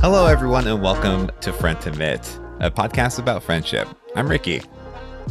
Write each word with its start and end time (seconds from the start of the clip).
Hello, 0.00 0.26
everyone, 0.26 0.68
and 0.68 0.80
welcome 0.80 1.28
to 1.40 1.50
Friendtimate, 1.50 2.38
a 2.60 2.70
podcast 2.70 3.18
about 3.18 3.42
friendship. 3.42 3.88
I'm 4.14 4.28
Ricky. 4.28 4.62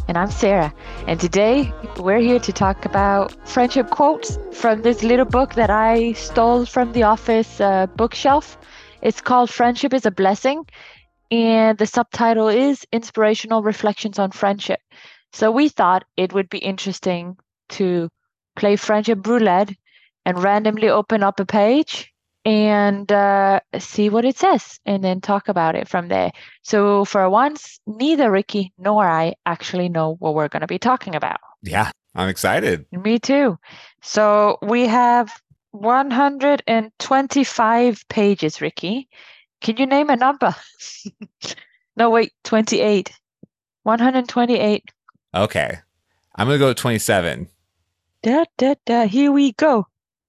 And 0.09 0.18
I'm 0.18 0.29
Sarah. 0.29 0.73
And 1.07 1.21
today 1.21 1.71
we're 2.00 2.20
here 2.20 2.39
to 2.39 2.52
talk 2.52 2.84
about 2.84 3.48
friendship 3.48 3.89
quotes 3.91 4.38
from 4.52 4.82
this 4.82 5.04
little 5.04 5.23
book 5.25 5.54
that 5.54 5.70
I 5.70 6.11
stole 6.11 6.66
from 6.66 6.91
the 6.91 7.04
office 7.04 7.61
uh, 7.61 7.86
bookshelf. 7.95 8.57
It's 9.02 9.21
called 9.21 9.50
Friendship 9.50 9.93
is 9.93 10.05
a 10.05 10.11
Blessing. 10.11 10.66
And 11.31 11.77
the 11.77 11.88
subtitle 11.88 12.49
is 12.49 12.86
Inspirational 12.91 13.63
Reflections 13.63 14.20
on 14.20 14.31
Friendship. 14.31 14.81
So 15.31 15.49
we 15.49 15.70
thought 15.70 16.04
it 16.18 16.34
would 16.34 16.49
be 16.49 16.57
interesting 16.57 17.38
to 17.70 18.09
play 18.57 18.75
Friendship 18.75 19.25
Roulette 19.25 19.71
and 20.25 20.43
randomly 20.43 20.89
open 20.89 21.24
up 21.24 21.39
a 21.39 21.46
page 21.46 22.11
and 22.47 23.11
uh, 23.11 23.60
see 23.78 24.10
what 24.10 24.24
it 24.24 24.37
says 24.37 24.79
and 24.86 25.04
then 25.04 25.19
talk 25.19 25.50
about 25.50 25.75
it 25.75 25.89
from 25.89 26.07
there. 26.07 26.32
So, 26.61 27.04
for 27.04 27.29
once, 27.29 27.82
neither 27.86 28.32
Ricky 28.32 28.71
nor 28.78 29.06
I 29.06 29.33
actually 29.46 29.89
know 29.89 30.15
what 30.20 30.33
we're 30.33 30.47
going 30.47 30.61
to 30.61 30.68
be 30.68 30.79
talking 30.79 31.14
about. 31.14 31.42
Yeah, 31.61 31.92
I'm 32.16 32.30
excited. 32.30 32.86
Me 32.94 33.20
too. 33.20 33.59
So, 34.02 34.59
we 34.61 34.88
have 34.88 35.30
125 35.72 38.08
pages, 38.08 38.61
Ricky. 38.61 39.09
Can 39.59 39.75
you 39.75 39.86
name 39.86 40.09
a 40.09 40.16
number? 40.16 40.56
no, 41.98 42.09
wait, 42.09 42.31
28. 42.45 43.11
128. 43.84 44.84
Okay. 45.36 45.80
I'm 46.36 46.48
going 46.48 46.58
to 46.58 46.66
go 46.66 46.72
27. 46.72 47.50
Da, 48.23 48.45
da, 48.58 48.75
da. 48.86 49.06
Here 49.06 49.34
we 49.34 49.52
go. 49.52 49.86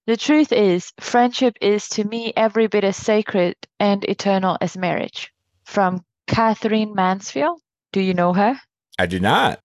The 0.08 0.16
truth 0.16 0.52
is, 0.52 0.90
friendship 1.00 1.58
is 1.60 1.86
to 1.90 2.02
me 2.02 2.32
every 2.34 2.66
bit 2.66 2.82
as 2.82 2.96
sacred 2.96 3.56
and 3.78 4.02
eternal 4.06 4.56
as 4.58 4.74
marriage. 4.74 5.30
From 5.64 6.02
Katherine 6.26 6.94
Mansfield. 6.94 7.60
Do 7.92 8.00
you 8.00 8.14
know 8.14 8.32
her? 8.32 8.58
I 8.98 9.04
do 9.04 9.20
not. 9.20 9.60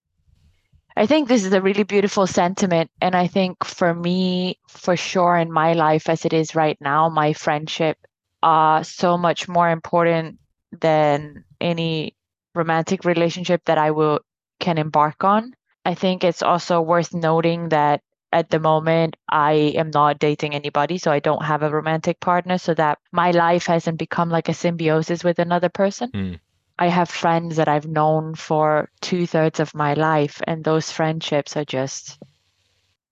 I 0.98 1.06
think 1.06 1.30
this 1.30 1.46
is 1.46 1.54
a 1.54 1.62
really 1.62 1.84
beautiful 1.84 2.28
sentiment. 2.28 2.92
And 3.00 3.16
I 3.16 3.28
think 3.28 3.64
for 3.64 3.94
me, 3.94 4.60
for 4.68 4.98
sure, 4.98 5.38
in 5.38 5.50
my 5.50 5.72
life 5.72 6.10
as 6.10 6.26
it 6.26 6.34
is 6.34 6.56
right 6.56 6.78
now, 6.82 7.08
my 7.08 7.32
friendship 7.32 7.98
are 8.44 8.84
so 8.84 9.18
much 9.18 9.48
more 9.48 9.70
important 9.70 10.40
than 10.78 11.46
any 11.62 12.18
romantic 12.54 13.06
relationship 13.06 13.64
that 13.64 13.78
I 13.78 13.92
will 13.92 14.20
can 14.60 14.78
embark 14.78 15.24
on. 15.24 15.54
I 15.86 15.94
think 15.94 16.26
it's 16.26 16.44
also 16.44 16.82
worth 16.82 17.14
noting 17.14 17.70
that 17.70 18.02
at 18.34 18.50
the 18.50 18.60
moment 18.60 19.16
i 19.30 19.54
am 19.82 19.90
not 19.92 20.20
dating 20.20 20.54
anybody 20.54 20.98
so 20.98 21.12
i 21.12 21.20
don't 21.20 21.44
have 21.46 21.64
a 21.64 21.70
romantic 21.70 22.20
partner 22.20 22.58
so 22.58 22.74
that 22.74 22.98
my 23.12 23.32
life 23.32 23.66
hasn't 23.68 23.98
become 23.98 24.30
like 24.30 24.50
a 24.50 24.54
symbiosis 24.54 25.24
with 25.24 25.40
another 25.40 25.70
person 25.70 26.10
Mm. 26.12 26.40
i 26.80 26.88
have 26.88 27.10
friends 27.10 27.56
that 27.56 27.68
i've 27.68 27.88
known 27.88 28.36
for 28.36 28.90
two-thirds 29.02 29.60
of 29.60 29.74
my 29.76 29.94
life 29.94 30.42
and 30.48 30.64
those 30.64 30.92
friendships 30.92 31.56
are 31.56 31.66
just 31.66 32.20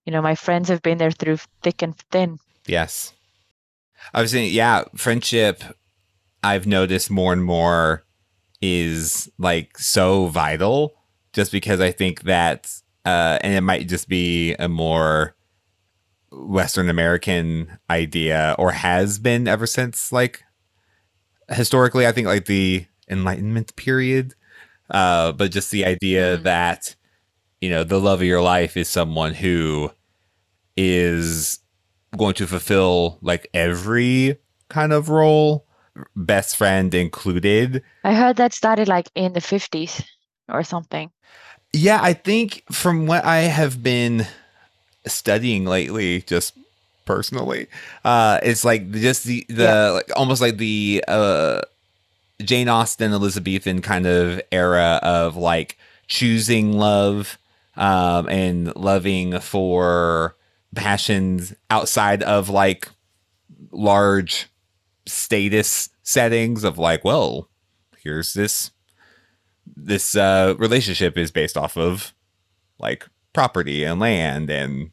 you 0.06 0.12
know 0.12 0.22
my 0.22 0.36
friends 0.36 0.70
have 0.70 0.82
been 0.82 0.98
there 0.98 1.12
through 1.12 1.38
thick 1.64 1.82
and 1.82 1.96
thin 2.12 2.40
Yes. 2.68 3.14
I 4.14 4.22
was 4.22 4.32
saying, 4.32 4.54
yeah, 4.54 4.84
friendship, 4.96 5.64
I've 6.44 6.68
noticed 6.68 7.10
more 7.12 7.34
and 7.34 7.44
more 7.44 8.04
is 8.62 9.30
like 9.38 9.78
so 9.78 10.28
vital 10.28 10.94
just 11.34 11.52
because 11.52 11.80
I 11.80 11.92
think 11.92 12.24
that, 12.24 12.72
uh, 13.06 13.40
and 13.42 13.54
it 13.54 13.62
might 13.62 13.88
just 13.88 14.08
be 14.08 14.54
a 14.56 14.68
more 14.68 15.36
Western 16.32 16.90
American 16.90 17.78
idea 17.90 18.56
or 18.58 18.72
has 18.72 19.20
been 19.20 19.48
ever 19.48 19.68
since 19.68 20.12
like 20.12 20.44
historically, 21.50 22.08
I 22.08 22.12
think 22.12 22.28
like 22.28 22.46
the 22.46 22.86
Enlightenment 23.10 23.76
period. 23.76 24.36
Uh, 24.90 25.32
but 25.32 25.52
just 25.52 25.72
the 25.72 25.86
idea 25.86 26.38
Mm. 26.38 26.44
that, 26.44 26.96
you 27.62 27.70
know, 27.70 27.84
the 27.84 28.00
love 28.00 28.22
of 28.22 28.28
your 28.28 28.42
life 28.42 28.76
is 28.78 28.88
someone 28.90 29.34
who 29.34 29.92
is 30.78 31.60
going 32.18 32.34
to 32.36 32.48
fulfill 32.48 33.18
like 33.22 33.50
every 33.54 34.38
kind 34.70 34.92
of 34.94 35.10
role, 35.10 35.66
best 36.16 36.56
friend 36.58 36.94
included. 36.94 37.84
i 38.04 38.14
heard 38.14 38.38
that 38.38 38.54
started 38.54 38.88
like 38.88 39.10
in 39.16 39.34
the 39.34 39.42
50s 39.42 40.04
or 40.50 40.64
something 40.64 41.12
Yeah, 41.74 42.00
I 42.02 42.14
think 42.14 42.64
from 42.72 43.08
what 43.08 43.24
I 43.24 43.42
have 43.42 43.82
been 43.82 44.28
studying 45.08 45.66
lately, 45.66 46.22
just 46.24 46.54
personally, 47.06 47.68
uh, 48.04 48.40
it's 48.44 48.66
like 48.66 48.92
just 48.92 49.24
the 49.24 49.46
the 49.48 49.64
Yeah. 49.64 49.90
like 49.92 50.12
almost 50.16 50.42
like 50.42 50.58
the 50.58 51.04
uh 51.08 51.62
Jane 52.44 52.68
Austen 52.70 53.14
Elizabethan 53.14 53.82
kind 53.82 54.06
of 54.06 54.42
era 54.52 55.00
of 55.04 55.36
like 55.38 55.78
choosing 56.08 56.74
love 56.74 57.38
um 57.78 58.28
and 58.28 58.76
loving 58.76 59.40
for 59.40 60.36
passions 60.76 61.54
outside 61.70 62.22
of 62.24 62.50
like 62.50 62.90
large 63.72 64.48
status 65.06 65.90
settings 66.04 66.64
of 66.66 66.78
like, 66.78 67.06
well, 67.06 67.48
here's 68.04 68.34
this 68.34 68.72
this 69.76 70.16
uh 70.16 70.56
relationship 70.58 71.18
is 71.18 71.32
based 71.32 71.58
off 71.58 71.78
of 71.78 72.14
like 72.80 73.08
property 73.34 73.84
and 73.84 74.00
land 74.00 74.50
and 74.50 74.92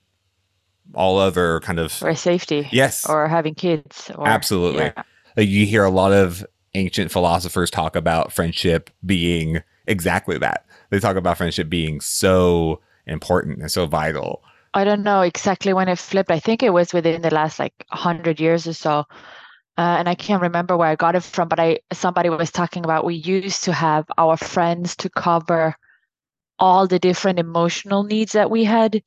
all 0.94 1.18
other 1.18 1.60
kind 1.60 1.78
of 1.78 2.02
or 2.02 2.14
safety 2.14 2.68
yes 2.72 3.08
or 3.08 3.28
having 3.28 3.54
kids 3.54 4.10
or 4.16 4.26
Absolutely. 4.26 4.84
yeah. 4.84 5.02
Like, 5.36 5.48
you 5.48 5.66
hear 5.66 5.84
a 5.84 5.90
lot 5.90 6.12
of 6.12 6.44
ancient 6.74 7.10
philosophers 7.10 7.70
talk 7.70 7.94
about 7.94 8.32
friendship 8.32 8.90
being 9.04 9.62
exactly 9.86 10.38
that 10.38 10.66
they 10.90 10.98
talk 10.98 11.16
about 11.16 11.36
friendship 11.36 11.68
being 11.68 12.00
so 12.00 12.80
important 13.06 13.60
and 13.60 13.70
so 13.70 13.86
vital 13.86 14.42
I 14.74 14.84
don't 14.84 15.02
know 15.02 15.22
exactly 15.22 15.72
when 15.72 15.88
it 15.88 15.98
flipped. 15.98 16.30
I 16.30 16.38
think 16.38 16.62
it 16.62 16.70
was 16.70 16.92
within 16.92 17.22
the 17.22 17.30
last 17.30 17.58
like 17.58 17.72
100 17.88 18.38
years 18.38 18.66
or 18.66 18.74
so. 18.74 19.06
Uh, 19.78 19.96
and 20.00 20.08
I 20.08 20.16
can't 20.16 20.42
remember 20.42 20.76
where 20.76 20.88
I 20.88 20.96
got 20.96 21.16
it 21.16 21.22
from, 21.22 21.48
but 21.48 21.60
I 21.60 21.80
somebody 21.92 22.30
was 22.30 22.50
talking 22.50 22.84
about 22.84 23.04
we 23.06 23.14
used 23.14 23.64
to 23.64 23.72
have 23.72 24.06
our 24.18 24.36
friends 24.36 24.96
to 24.98 25.10
cover 25.10 25.76
all 26.58 26.86
the 26.88 26.98
different 26.98 27.38
emotional 27.38 28.02
needs 28.04 28.32
that 28.32 28.50
we 28.50 28.64
had. 28.64 29.02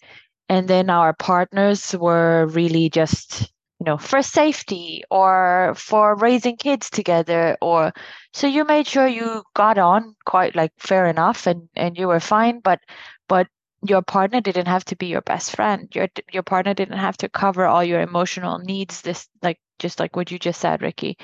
And 0.50 0.68
then 0.70 0.90
our 0.90 1.14
partners 1.14 1.96
were 1.96 2.48
really 2.48 2.90
just, 2.90 3.42
you 3.80 3.86
know, 3.86 3.98
for 3.98 4.22
safety 4.22 5.04
or 5.12 5.74
for 5.78 6.16
raising 6.16 6.58
kids 6.58 6.90
together 6.90 7.58
or 7.62 7.94
so 8.34 8.48
you 8.48 8.66
made 8.66 8.88
sure 8.88 9.08
you 9.08 9.44
got 9.56 9.78
on 9.78 10.16
quite 10.26 10.56
like 10.56 10.74
fair 10.80 11.08
enough 11.08 11.48
and 11.48 11.70
and 11.76 11.98
you 11.98 12.08
were 12.08 12.22
fine, 12.22 12.62
but 12.62 12.80
but 13.28 13.48
your 13.88 14.02
partner 14.02 14.42
didn't 14.42 14.68
have 14.68 14.86
to 14.86 14.96
be 14.96 15.08
your 15.08 15.22
best 15.22 15.56
friend. 15.56 15.90
Your 15.94 16.08
your 16.31 16.44
partner 16.44 16.74
didn't 16.74 16.97
have 16.97 17.18
to 17.18 17.30
cover 17.30 17.66
all 17.66 17.84
your 17.84 18.02
emotional 18.02 18.59
needs. 18.59 19.02
This 19.02 19.28
like 19.42 19.59
just 19.80 20.00
like 20.00 20.16
what 20.16 20.31
you 20.31 20.40
just 20.40 20.62
said, 20.62 20.81
Ricky. 20.81 21.18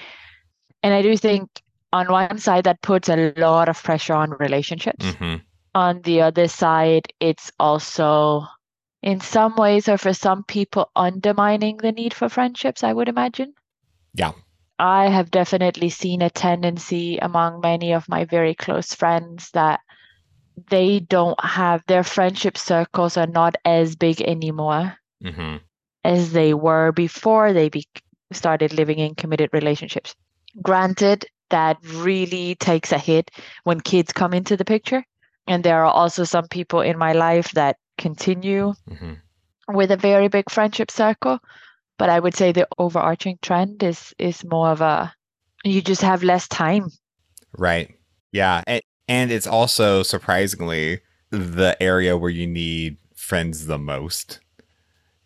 And 0.83 0.93
I 0.93 1.01
do 1.01 1.15
think 1.17 1.49
on 1.93 2.11
one 2.11 2.37
side 2.39 2.65
that 2.65 2.81
puts 2.81 3.09
a 3.09 3.33
lot 3.37 3.69
of 3.69 3.81
pressure 3.81 4.13
on 4.13 4.31
relationships. 4.31 5.05
mm-hmm. 5.05 5.37
On 5.75 6.01
the 6.01 6.21
other 6.21 6.47
side, 6.47 7.13
it's 7.19 7.51
also 7.59 8.45
in 9.03 9.19
some 9.21 9.55
ways 9.55 9.87
or 9.87 9.97
for 9.97 10.13
some 10.13 10.43
people 10.43 10.89
undermining 10.95 11.77
the 11.77 11.91
need 11.91 12.13
for 12.13 12.29
friendships, 12.29 12.83
I 12.83 12.93
would 12.93 13.09
imagine. 13.09 13.53
Yeah. 14.13 14.31
I 14.79 15.09
have 15.09 15.31
definitely 15.31 15.89
seen 15.89 16.21
a 16.21 16.29
tendency 16.29 17.17
among 17.17 17.61
many 17.61 17.93
of 17.93 18.09
my 18.09 18.25
very 18.25 18.55
close 18.55 18.93
friends 18.93 19.51
that 19.51 19.79
they 20.69 20.99
don't 20.99 21.39
have 21.43 21.83
their 21.87 22.03
friendship 22.03 22.57
circles 22.57 23.17
are 23.17 23.27
not 23.27 23.55
as 23.65 23.95
big 23.95 24.21
anymore 24.21 24.97
Mm-hmm. 25.23 25.57
as 26.03 26.31
they 26.31 26.53
were 26.53 26.91
before 26.91 27.51
they 27.53 27.69
be- 27.69 27.87
started 28.31 28.73
living 28.73 28.99
in 28.99 29.15
committed 29.15 29.49
relationships. 29.51 30.13
Granted, 30.61 31.25
that 31.49 31.77
really 31.83 32.53
takes 32.55 32.91
a 32.91 32.97
hit 32.99 33.31
when 33.63 33.79
kids 33.79 34.13
come 34.13 34.33
into 34.33 34.55
the 34.57 34.65
picture. 34.65 35.03
And 35.47 35.63
there 35.63 35.83
are 35.83 35.91
also 35.91 36.23
some 36.23 36.47
people 36.49 36.81
in 36.81 36.97
my 36.97 37.13
life 37.13 37.51
that 37.53 37.77
continue 37.97 38.73
Mm-hmm. 38.89 39.13
with 39.75 39.91
a 39.91 39.97
very 39.97 40.27
big 40.27 40.49
friendship 40.51 40.91
circle. 40.91 41.39
But 41.97 42.09
I 42.09 42.19
would 42.19 42.35
say 42.35 42.51
the 42.51 42.67
overarching 42.77 43.39
trend 43.41 43.81
is 43.81 44.13
is 44.19 44.45
more 44.45 44.69
of 44.69 44.81
a 44.81 45.13
you 45.63 45.81
just 45.81 46.01
have 46.03 46.21
less 46.23 46.47
time. 46.47 46.89
right 47.57 47.95
yeah 48.31 48.61
and, 48.67 48.81
and 49.07 49.31
it's 49.31 49.47
also 49.47 50.03
surprisingly 50.03 51.01
the 51.29 51.75
area 51.81 52.17
where 52.17 52.29
you 52.29 52.47
need 52.47 52.97
friends 53.15 53.65
the 53.67 53.77
most 53.77 54.39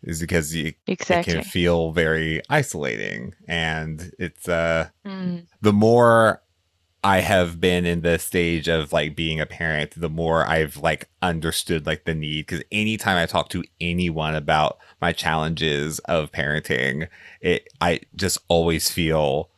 is 0.02 0.20
because 0.20 0.54
you, 0.54 0.72
it 1.20 1.24
can 1.26 1.42
feel 1.42 1.92
very 1.92 2.42
isolating. 2.50 3.34
And 3.46 4.12
it's 4.18 4.48
uh 4.48 4.88
Mm, 5.04 5.46
the 5.60 5.72
more 5.72 6.42
I 7.04 7.18
have 7.20 7.60
been 7.60 7.84
in 7.84 8.02
the 8.02 8.18
stage 8.18 8.68
of 8.68 8.92
like 8.92 9.16
being 9.16 9.40
a 9.40 9.46
parent, 9.46 9.92
the 9.96 10.08
more 10.08 10.46
I've 10.46 10.76
like 10.76 11.08
understood 11.20 11.84
like 11.86 12.04
the 12.04 12.14
need. 12.14 12.46
Cause 12.46 12.62
anytime 12.70 13.16
I 13.16 13.26
talk 13.26 13.48
to 13.50 13.64
anyone 13.80 14.36
about 14.36 14.78
my 15.00 15.12
challenges 15.12 15.98
of 16.00 16.30
parenting, 16.30 17.08
it, 17.40 17.68
I 17.80 18.00
just 18.14 18.38
always 18.48 18.88
feel 18.90 19.50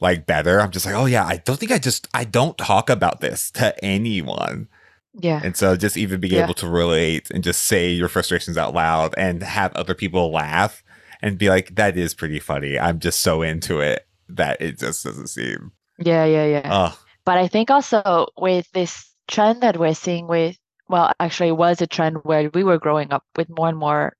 like 0.00 0.26
better. 0.26 0.60
I'm 0.60 0.70
just 0.70 0.86
like, 0.86 0.94
oh 0.94 1.06
yeah, 1.06 1.26
I 1.26 1.38
don't 1.38 1.58
think 1.58 1.72
I 1.72 1.78
just 1.78 2.08
I 2.14 2.24
don't 2.24 2.56
talk 2.58 2.90
about 2.90 3.20
this 3.20 3.50
to 3.52 3.74
anyone. 3.84 4.68
Yeah. 5.14 5.40
And 5.42 5.56
so 5.56 5.76
just 5.76 5.96
even 5.96 6.20
being 6.20 6.34
Yeah. 6.34 6.44
able 6.44 6.54
to 6.54 6.68
relate 6.68 7.30
and 7.30 7.42
just 7.44 7.62
say 7.64 7.90
your 7.90 8.08
frustrations 8.08 8.56
out 8.56 8.74
loud 8.74 9.14
and 9.18 9.42
have 9.42 9.74
other 9.74 9.94
people 9.94 10.30
laugh 10.30 10.82
and 11.22 11.36
be 11.38 11.48
like, 11.48 11.74
that 11.74 11.96
is 11.96 12.14
pretty 12.14 12.38
funny. 12.40 12.78
I'm 12.78 12.98
just 13.00 13.20
so 13.20 13.42
into 13.42 13.80
it 13.80 14.06
that 14.28 14.60
it 14.60 14.78
just 14.78 15.04
doesn't 15.04 15.26
seem. 15.28 15.72
Yeah, 15.98 16.24
yeah, 16.24 16.46
yeah. 16.46 16.68
Oh, 16.70 16.98
But 17.24 17.38
I 17.38 17.48
think 17.48 17.70
also 17.70 18.28
with 18.38 18.70
this 18.72 19.12
trend 19.28 19.62
that 19.62 19.76
we're 19.78 19.94
seeing 19.94 20.26
with, 20.28 20.56
well, 20.88 21.12
actually 21.20 21.48
it 21.50 21.56
was 21.56 21.80
a 21.82 21.86
trend 21.86 22.18
where 22.24 22.50
we 22.54 22.64
were 22.64 22.78
growing 22.78 23.12
up 23.12 23.24
with 23.36 23.48
more 23.50 23.68
and 23.68 23.78
more 23.78 24.16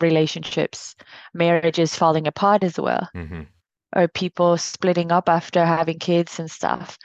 relationships, 0.00 0.94
marriages 1.34 1.94
falling 1.94 2.26
apart 2.26 2.64
as 2.64 2.78
well, 2.78 3.08
hmm 3.14 3.42
or 3.94 4.08
people 4.08 4.56
splitting 4.58 5.12
up 5.12 5.28
after 5.28 5.64
having 5.64 5.98
kids 5.98 6.38
and 6.38 6.50
stuff. 6.50 6.98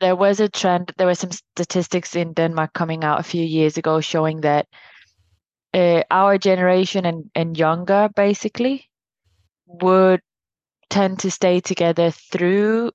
There 0.00 0.16
was 0.16 0.40
a 0.40 0.48
trend, 0.48 0.92
there 0.96 1.06
were 1.06 1.14
some 1.14 1.32
statistics 1.32 2.16
in 2.16 2.32
Denmark 2.32 2.72
coming 2.72 3.04
out 3.04 3.20
a 3.20 3.24
few 3.24 3.44
years 3.44 3.78
ago 3.78 4.00
showing 4.00 4.42
that 4.42 4.66
uh, 5.74 6.02
our 6.10 6.38
generation 6.38 7.04
and, 7.04 7.30
and 7.34 7.58
younger 7.58 8.08
basically 8.14 8.88
would 9.66 10.20
tend 10.90 11.18
to 11.20 11.30
stay 11.30 11.60
together 11.60 12.10
through 12.10 12.90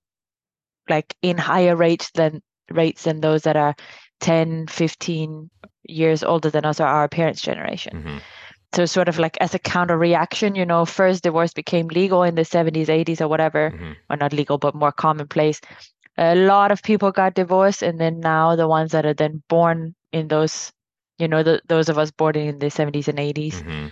like 0.90 1.16
in 1.22 1.38
higher 1.38 1.76
rates 1.76 2.10
than 2.16 2.42
rates 2.72 3.04
than 3.04 3.22
those 3.22 3.44
that 3.44 3.56
are 3.56 3.76
10 4.22 4.68
15 4.68 5.50
years 5.84 6.24
older 6.24 6.50
than 6.50 6.66
us 6.66 6.80
or 6.80 6.88
our 6.88 7.08
parents 7.08 7.42
generation 7.42 8.02
hmm 8.02 8.18
so 8.74 8.86
sort 8.86 9.08
of 9.10 9.20
like 9.20 9.38
as 9.42 9.54
a 9.54 9.60
counter 9.60 9.98
reaction 9.98 10.56
you 10.56 10.66
know 10.66 10.86
first 10.86 11.24
divorce 11.24 11.54
became 11.54 11.88
legal 11.88 12.24
in 12.24 12.36
the 12.36 12.46
70s 12.46 12.90
80s 12.90 13.22
or 13.22 13.28
whatever 13.28 13.74
hmm 13.78 13.94
or 14.10 14.18
not 14.18 14.34
legal 14.34 14.58
but 14.58 14.76
more 14.76 14.92
commonplace. 14.92 15.62
A 16.18 16.36
lot 16.36 16.72
of 16.72 16.84
people 16.84 17.12
got 17.12 17.34
divorced 17.36 17.82
and 17.84 18.00
then 18.00 18.20
now 18.20 18.56
the 18.56 18.68
ones 18.68 18.92
that 18.92 19.06
are 19.06 19.14
then 19.14 19.44
born 19.50 19.96
in 20.12 20.28
those 20.28 20.72
you 21.18 21.28
know 21.28 21.44
the, 21.44 21.62
those 21.68 21.90
of 21.90 21.98
us 21.98 22.12
born 22.12 22.36
in 22.36 22.60
the 22.60 22.70
70s 22.70 23.08
and 23.08 23.20
80s 23.20 23.62
hmm 23.62 23.88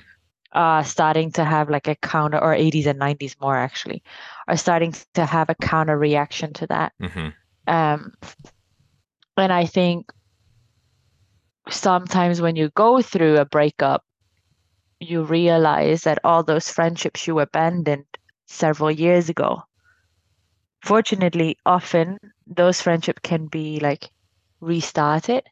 are 0.53 0.83
starting 0.83 1.31
to 1.31 1.43
have 1.45 1.69
like 1.69 1.87
a 1.87 1.95
counter 1.95 2.37
or 2.37 2.53
80s 2.53 2.85
and 2.85 2.99
90s 2.99 3.35
more 3.41 3.55
actually 3.55 4.03
are 4.47 4.57
starting 4.57 4.93
to 5.13 5.25
have 5.25 5.49
a 5.49 5.55
counter 5.55 5.97
reaction 5.97 6.53
to 6.53 6.67
that. 6.67 6.93
Hmm 7.01 7.29
um 7.67 8.13
and 9.37 9.53
i 9.53 9.65
think 9.65 10.11
sometimes 11.69 12.41
when 12.41 12.55
you 12.55 12.69
go 12.75 13.01
through 13.01 13.37
a 13.37 13.45
breakup 13.45 14.03
you 15.01 15.23
realize 15.23 16.03
that 16.03 16.19
all 16.23 16.43
those 16.43 16.69
friendships 16.69 17.27
you 17.27 17.39
abandoned 17.39 18.05
several 18.47 18.91
years 18.91 19.29
ago 19.29 19.63
fortunately 20.83 21.57
often 21.65 22.19
those 22.47 22.81
friendships 22.81 23.19
can 23.23 23.47
be 23.47 23.79
like 23.79 24.09
restarted 24.61 25.43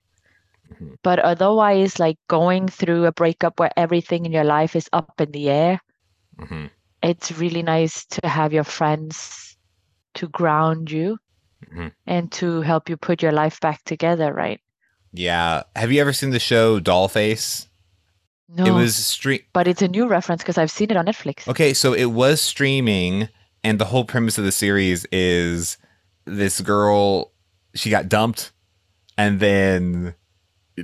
Mhm. 0.71 0.97
but 1.03 1.19
otherwise 1.19 1.99
like 1.99 2.17
going 2.27 2.67
through 2.67 3.05
a 3.05 3.11
breakup 3.13 3.59
where 3.59 3.71
everything 3.77 4.25
in 4.25 4.31
your 4.31 4.43
life 4.45 4.75
is 4.75 4.89
up 4.93 5.21
in 5.21 5.31
the 5.31 5.49
air 5.49 5.79
hmm 6.39 6.67
it's 7.01 7.31
really 7.31 7.63
nice 7.63 8.05
to 8.05 8.27
have 8.27 8.53
your 8.53 8.63
friends 8.65 9.57
to 10.15 10.27
ground 10.29 10.91
you 10.91 11.17
Mhm. 11.71 11.93
and 12.07 12.31
to 12.33 12.61
help 12.61 12.89
you 12.89 12.97
put 12.97 13.21
your 13.23 13.31
life 13.33 13.59
back 13.61 13.83
together 13.85 14.33
right 14.33 14.61
Yeah. 15.13 15.63
Have 15.75 15.91
you 15.91 16.01
ever 16.01 16.13
seen 16.13 16.31
the 16.31 16.39
show 16.39 16.79
Dollface? 16.79 17.68
No 18.55 18.65
It 18.65 18.71
was 18.71 18.95
stream. 18.95 19.41
but 19.53 19.67
it's 19.67 19.81
a 19.81 19.87
new 19.87 20.07
reference 20.07 20.41
because 20.41 20.57
i've 20.57 20.71
seen 20.71 20.89
it 20.91 20.97
on 20.97 21.05
netflix 21.05 21.47
Okay, 21.47 21.73
so 21.73 21.93
it 21.93 22.05
was 22.05 22.41
streaming, 22.41 23.29
and 23.63 23.79
the 23.79 23.85
whole 23.85 24.05
premise 24.05 24.37
of 24.37 24.43
the 24.45 24.51
series 24.51 25.05
is 25.11 25.77
this 26.25 26.61
girl, 26.61 27.31
she 27.75 27.89
got 27.89 28.07
dumped, 28.09 28.51
and 29.17 29.39
then, 29.39 30.15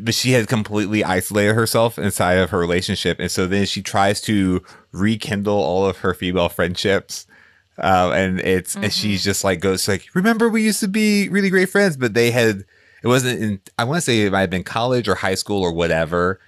but 0.02 0.14
she 0.14 0.32
had 0.32 0.48
completely 0.48 1.04
isolated 1.04 1.54
herself 1.54 1.98
inside 1.98 2.34
of 2.34 2.50
her 2.50 2.58
relationship. 2.60 3.18
And 3.20 3.30
so 3.32 3.48
then 3.48 3.66
she 3.66 3.82
tries 3.82 4.20
to 4.22 4.62
rekindle 4.92 5.56
all 5.58 5.86
of 5.86 6.00
her 6.00 6.14
female 6.14 6.50
friendships. 6.50 7.28
Um, 7.78 8.12
and 8.12 8.40
it's, 8.42 8.76
and 8.76 8.92
she's 8.92 9.24
just 9.24 9.44
like, 9.44 9.60
goes 9.62 9.88
like, 9.88 10.08
remember 10.14 10.50
we 10.50 10.64
used 10.64 10.80
to 10.82 10.88
be 10.90 11.30
really 11.30 11.50
great 11.50 11.70
friends, 11.70 11.96
but 11.96 12.14
they 12.14 12.32
had, 12.32 12.66
it 13.04 13.08
wasn't 13.08 13.40
in, 13.42 13.62
I 13.78 13.84
want 13.86 13.98
to 13.98 14.02
say 14.02 14.22
it 14.22 14.32
might 14.32 14.42
have 14.42 14.50
been 14.50 14.64
college 14.64 15.08
or 15.08 15.16
high 15.16 15.36
school 15.36 15.62
or 15.62 15.72
whatever, 15.72 16.40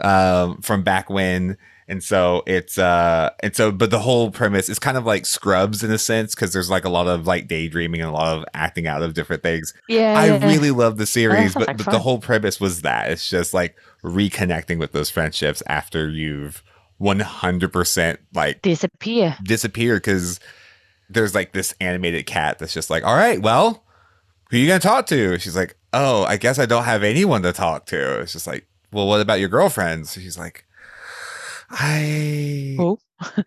um, 0.00 0.60
from 0.62 0.82
back 0.82 1.10
when. 1.10 1.56
And 1.88 2.02
so 2.02 2.42
it's 2.48 2.78
uh 2.78 3.30
and 3.44 3.54
so 3.54 3.70
but 3.70 3.92
the 3.92 4.00
whole 4.00 4.32
premise 4.32 4.68
is 4.68 4.80
kind 4.80 4.96
of 4.96 5.06
like 5.06 5.24
Scrubs 5.24 5.84
in 5.84 5.92
a 5.92 5.98
sense 5.98 6.34
because 6.34 6.52
there's 6.52 6.68
like 6.68 6.84
a 6.84 6.88
lot 6.88 7.06
of 7.06 7.28
like 7.28 7.46
daydreaming 7.46 8.00
and 8.00 8.10
a 8.10 8.12
lot 8.12 8.36
of 8.36 8.44
acting 8.54 8.88
out 8.88 9.02
of 9.02 9.14
different 9.14 9.44
things. 9.44 9.72
yeah 9.88 10.18
I 10.18 10.26
yeah. 10.26 10.46
really 10.48 10.72
love 10.72 10.96
the 10.96 11.06
series, 11.06 11.54
but, 11.54 11.68
like 11.68 11.76
but 11.76 11.86
the 11.92 12.00
whole 12.00 12.18
premise 12.18 12.58
was 12.58 12.82
that 12.82 13.12
it's 13.12 13.30
just 13.30 13.54
like 13.54 13.76
reconnecting 14.02 14.80
with 14.80 14.90
those 14.90 15.10
friendships 15.10 15.62
after 15.68 16.08
you've 16.08 16.64
100% 17.00 18.16
like 18.34 18.62
disappear 18.62 19.36
disappear 19.44 19.98
because 19.98 20.40
there's 21.08 21.34
like 21.34 21.52
this 21.52 21.74
animated 21.80 22.26
cat 22.26 22.58
that's 22.58 22.74
just 22.74 22.90
like, 22.90 23.04
all 23.04 23.14
right, 23.14 23.40
well, 23.40 23.84
who 24.50 24.58
you 24.58 24.66
gonna 24.66 24.80
talk 24.80 25.06
to? 25.06 25.38
She's 25.38 25.56
like, 25.56 25.76
oh, 25.92 26.24
I 26.24 26.36
guess 26.36 26.58
I 26.58 26.66
don't 26.66 26.84
have 26.84 27.02
anyone 27.02 27.42
to 27.42 27.52
talk 27.52 27.86
to. 27.86 28.20
It's 28.20 28.32
just 28.32 28.46
like, 28.46 28.66
well, 28.92 29.06
what 29.06 29.20
about 29.20 29.40
your 29.40 29.48
girlfriends? 29.48 30.14
She's 30.14 30.38
like, 30.38 30.66
I. 31.70 32.76
Oh. 32.78 32.98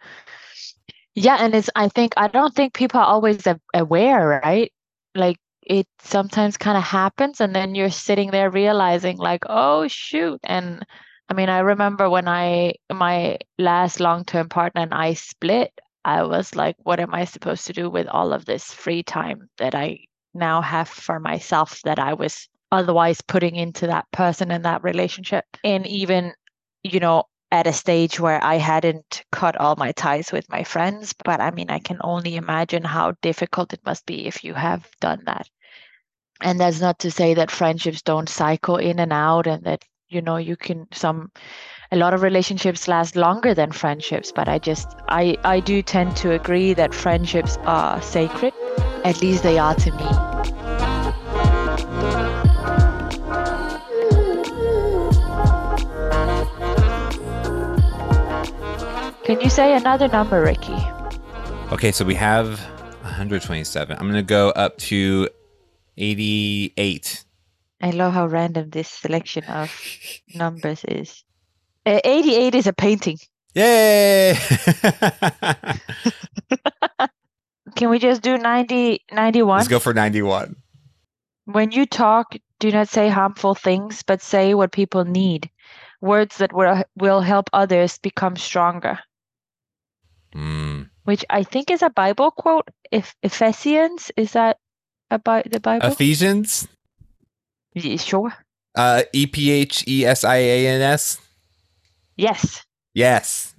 yeah 1.15 1.37
and 1.39 1.53
it's 1.53 1.69
i 1.75 1.87
think 1.89 2.13
i 2.17 2.27
don't 2.27 2.55
think 2.55 2.73
people 2.73 2.99
are 2.99 3.05
always 3.05 3.45
aware 3.73 4.41
right 4.43 4.71
like 5.15 5.37
it 5.63 5.87
sometimes 6.01 6.57
kind 6.57 6.77
of 6.77 6.83
happens 6.83 7.41
and 7.41 7.53
then 7.55 7.75
you're 7.75 7.89
sitting 7.89 8.31
there 8.31 8.49
realizing 8.49 9.17
like 9.17 9.43
oh 9.47 9.87
shoot 9.87 10.39
and 10.43 10.85
i 11.29 11.33
mean 11.33 11.49
i 11.49 11.59
remember 11.59 12.09
when 12.09 12.27
i 12.27 12.73
my 12.91 13.37
last 13.57 13.99
long-term 13.99 14.47
partner 14.49 14.81
and 14.81 14.93
i 14.93 15.13
split 15.13 15.71
i 16.05 16.23
was 16.23 16.55
like 16.55 16.75
what 16.83 16.99
am 16.99 17.13
i 17.13 17.25
supposed 17.25 17.65
to 17.65 17.73
do 17.73 17.89
with 17.89 18.07
all 18.07 18.31
of 18.31 18.45
this 18.45 18.71
free 18.71 19.03
time 19.03 19.49
that 19.57 19.75
i 19.75 19.99
now 20.33 20.61
have 20.61 20.87
for 20.87 21.19
myself 21.19 21.81
that 21.83 21.99
i 21.99 22.13
was 22.13 22.47
otherwise 22.71 23.21
putting 23.21 23.55
into 23.55 23.87
that 23.87 24.09
person 24.11 24.51
and 24.51 24.65
that 24.65 24.83
relationship 24.83 25.45
and 25.63 25.87
even 25.87 26.33
you 26.83 26.99
know 26.99 27.23
at 27.51 27.67
a 27.67 27.73
stage 27.73 28.19
where 28.19 28.43
I 28.43 28.55
hadn't 28.55 29.23
cut 29.31 29.57
all 29.57 29.75
my 29.75 29.91
ties 29.93 30.31
with 30.31 30.49
my 30.49 30.63
friends. 30.63 31.13
But 31.25 31.41
I 31.41 31.51
mean, 31.51 31.69
I 31.69 31.79
can 31.79 31.97
only 32.01 32.35
imagine 32.35 32.83
how 32.83 33.13
difficult 33.21 33.73
it 33.73 33.85
must 33.85 34.05
be 34.05 34.27
if 34.27 34.43
you 34.43 34.53
have 34.53 34.87
done 34.99 35.23
that. 35.25 35.49
And 36.41 36.59
that's 36.59 36.79
not 36.79 36.99
to 36.99 37.11
say 37.11 37.33
that 37.33 37.51
friendships 37.51 38.01
don't 38.01 38.29
cycle 38.29 38.77
in 38.77 38.99
and 38.99 39.11
out 39.11 39.47
and 39.47 39.63
that, 39.63 39.83
you 40.07 40.21
know, 40.21 40.37
you 40.37 40.55
can 40.55 40.87
some 40.93 41.31
a 41.91 41.97
lot 41.97 42.13
of 42.13 42.21
relationships 42.21 42.87
last 42.87 43.15
longer 43.15 43.53
than 43.53 43.71
friendships, 43.71 44.31
but 44.31 44.47
I 44.47 44.59
just 44.59 44.95
I 45.07 45.37
I 45.43 45.59
do 45.59 45.81
tend 45.81 46.15
to 46.17 46.33
agree 46.33 46.73
that 46.73 46.93
friendships 46.93 47.57
are 47.63 48.01
sacred. 48.01 48.53
At 49.03 49.21
least 49.21 49.43
they 49.43 49.57
are 49.57 49.75
to 49.75 49.91
me. 49.91 50.28
Can 59.29 59.39
you 59.41 59.49
say 59.51 59.77
another 59.77 60.07
number, 60.07 60.41
Ricky? 60.41 60.73
Okay, 61.71 61.91
so 61.91 62.03
we 62.03 62.15
have 62.15 62.59
127. 63.03 63.95
I'm 63.95 64.07
gonna 64.07 64.23
go 64.23 64.49
up 64.49 64.75
to 64.89 65.29
88. 65.99 67.25
I 67.79 67.91
love 67.91 68.13
how 68.13 68.25
random 68.25 68.71
this 68.71 68.89
selection 68.89 69.43
of 69.43 69.71
numbers 70.33 70.83
is. 70.83 71.23
Uh, 71.85 71.99
88 72.03 72.55
is 72.55 72.65
a 72.65 72.73
painting. 72.73 73.19
Yay! 73.53 74.35
Can 77.75 77.91
we 77.91 77.99
just 77.99 78.23
do 78.23 78.35
90, 78.35 79.05
91? 79.11 79.57
Let's 79.57 79.67
go 79.67 79.77
for 79.77 79.93
91. 79.93 80.55
When 81.45 81.71
you 81.71 81.85
talk, 81.85 82.35
do 82.59 82.71
not 82.71 82.89
say 82.89 83.09
harmful 83.09 83.53
things, 83.53 84.01
but 84.01 84.23
say 84.23 84.55
what 84.55 84.71
people 84.71 85.05
need. 85.05 85.51
Words 86.01 86.37
that 86.37 86.51
will, 86.51 86.83
will 86.97 87.21
help 87.21 87.47
others 87.53 87.99
become 87.99 88.35
stronger. 88.35 88.97
Mm. 90.35 90.89
Which 91.03 91.25
I 91.29 91.43
think 91.43 91.71
is 91.71 91.81
a 91.81 91.89
Bible 91.89 92.31
quote. 92.31 92.67
If 92.91 93.15
Ephesians, 93.23 94.11
is 94.15 94.33
that 94.33 94.57
about 95.09 95.49
the 95.51 95.59
Bible? 95.59 95.87
Ephesians, 95.87 96.67
Yeah, 97.73 97.97
sure. 97.97 98.33
uh, 98.75 99.03
E 99.13 99.25
P 99.25 99.49
H 99.51 99.83
E 99.87 100.05
S 100.05 100.23
I 100.23 100.35
A 100.37 100.67
N 100.67 100.81
S. 100.81 101.19
Yes. 102.15 102.65
Yes, 102.93 103.55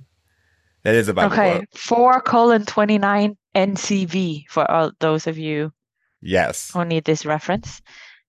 that 0.85 0.95
is 0.95 1.09
a 1.09 1.15
Bible 1.15 1.33
okay. 1.33 1.59
quote. 1.59 1.79
4 1.79 2.21
colon 2.23 2.65
29 2.67 3.37
NCV 3.55 4.45
for 4.49 4.71
all 4.71 4.93
those 5.01 5.27
of 5.27 5.39
you 5.39 5.73
Yes. 6.21 6.71
who 6.73 6.85
need 6.85 7.05
this 7.05 7.25
reference. 7.25 7.81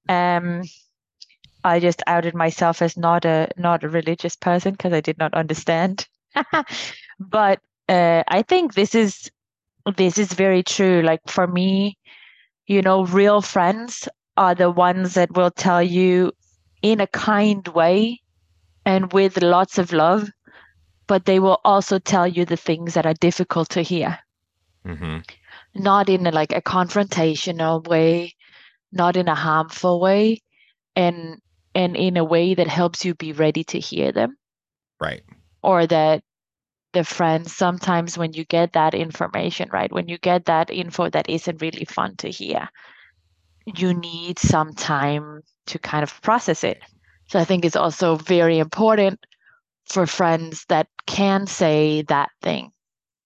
Um, 0.08 0.62
I 1.64 1.80
just 1.80 2.02
outed 2.08 2.34
myself 2.34 2.82
as 2.82 2.98
not 2.98 3.26
a 3.26 3.50
not 3.58 3.84
a 3.84 3.90
religious 3.90 4.36
person 4.36 4.72
because 4.72 4.94
I 4.94 5.02
did 5.02 5.18
not 5.18 5.34
understand. 5.34 6.08
but 7.20 7.60
uh, 7.90 8.24
I 8.28 8.42
think 8.42 8.74
this 8.74 8.96
is 8.96 9.30
this 9.98 10.18
is 10.18 10.34
very 10.34 10.64
true. 10.64 11.02
Like 11.02 11.22
for 11.28 11.48
me, 11.48 11.98
you 12.68 12.82
know, 12.82 13.06
real 13.06 13.42
friends 13.42 14.08
are 14.38 14.56
the 14.56 14.70
ones 14.70 15.16
that 15.16 15.36
will 15.36 15.52
tell 15.52 15.84
you 15.84 16.32
in 16.82 17.02
a 17.02 17.08
kind 17.08 17.68
way 17.70 18.22
and 18.86 19.12
with 19.14 19.42
lots 19.42 19.78
of 19.78 19.94
love, 19.94 20.30
but 21.08 21.26
they 21.26 21.40
will 21.40 21.60
also 21.64 22.00
tell 22.00 22.28
you 22.28 22.46
the 22.46 22.58
things 22.58 22.94
that 22.94 23.06
are 23.06 23.14
difficult 23.14 23.70
to 23.70 23.82
hear. 23.82 24.20
Mm-hmm. 24.86 25.20
Not 25.76 26.10
in 26.10 26.26
a, 26.26 26.32
like 26.32 26.52
a 26.54 26.62
confrontational 26.62 27.86
way, 27.88 28.36
not 28.92 29.16
in 29.16 29.28
a 29.28 29.36
harmful 29.36 30.00
way, 30.00 30.42
and 30.96 31.40
and 31.74 31.96
in 31.96 32.18
a 32.18 32.24
way 32.24 32.54
that 32.54 32.68
helps 32.68 33.06
you 33.06 33.16
be 33.16 33.32
ready 33.32 33.64
to 33.66 33.80
hear 33.80 34.12
them. 34.12 34.38
Right. 35.00 35.24
Or 35.64 35.88
that 35.88 36.24
the 36.94 37.04
friends 37.04 37.56
sometimes 37.56 38.18
when 38.18 38.34
you 38.34 38.46
get 38.46 38.74
that 38.74 38.94
information, 38.94 39.70
right? 39.72 39.92
When 39.92 40.08
you 40.08 40.18
get 40.18 40.46
that 40.46 40.70
info 40.70 41.10
that 41.10 41.30
isn't 41.30 41.62
really 41.62 41.86
fun 41.86 42.16
to 42.18 42.30
hear, 42.30 42.70
you 43.66 43.94
need 43.94 44.40
some 44.40 44.74
time 44.74 45.42
to 45.68 45.80
kind 45.80 46.04
of 46.04 46.22
process 46.22 46.64
it. 46.64 46.82
So 47.28 47.40
I 47.40 47.46
think 47.46 47.64
it's 47.64 47.76
also 47.76 48.16
very 48.16 48.60
important 48.60 49.20
for 49.86 50.06
friends 50.06 50.66
that 50.70 50.88
can 51.06 51.48
say 51.48 52.04
that 52.04 52.30
thing, 52.42 52.72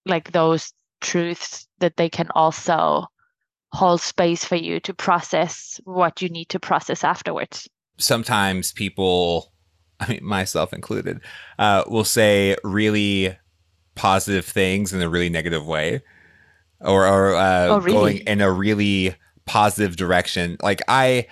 like 0.06 0.32
those 0.32 0.74
truths 1.02 1.68
that 1.80 1.98
they 1.98 2.10
can 2.10 2.30
also 2.36 3.06
hold 3.72 4.02
space 4.02 4.46
for 4.46 4.56
you 4.56 4.80
to 4.80 4.94
process 4.94 5.80
what 5.84 6.22
you 6.22 6.30
need 6.30 6.50
to 6.50 6.60
process 6.60 7.04
afterwards. 7.04 7.68
Sometimes 7.98 8.72
people, 8.72 9.52
I 10.00 10.08
mean, 10.08 10.24
myself 10.24 10.74
included, 10.74 11.20
uh, 11.60 11.84
will 11.88 12.06
say 12.06 12.56
really 12.64 13.38
positive 13.96 14.46
things 14.46 14.94
in 14.94 15.02
a 15.02 15.10
really 15.10 15.30
negative 15.30 15.66
way 15.66 16.02
or, 16.82 17.08
or 17.08 17.36
uh, 17.36 17.68
Oh, 17.68 17.80
really? 17.80 17.94
going 17.94 18.18
in 18.28 18.42
a 18.42 18.52
really 18.52 19.16
positive 19.46 19.96
direction. 19.96 20.58
Like 20.62 20.82
I, 20.88 21.28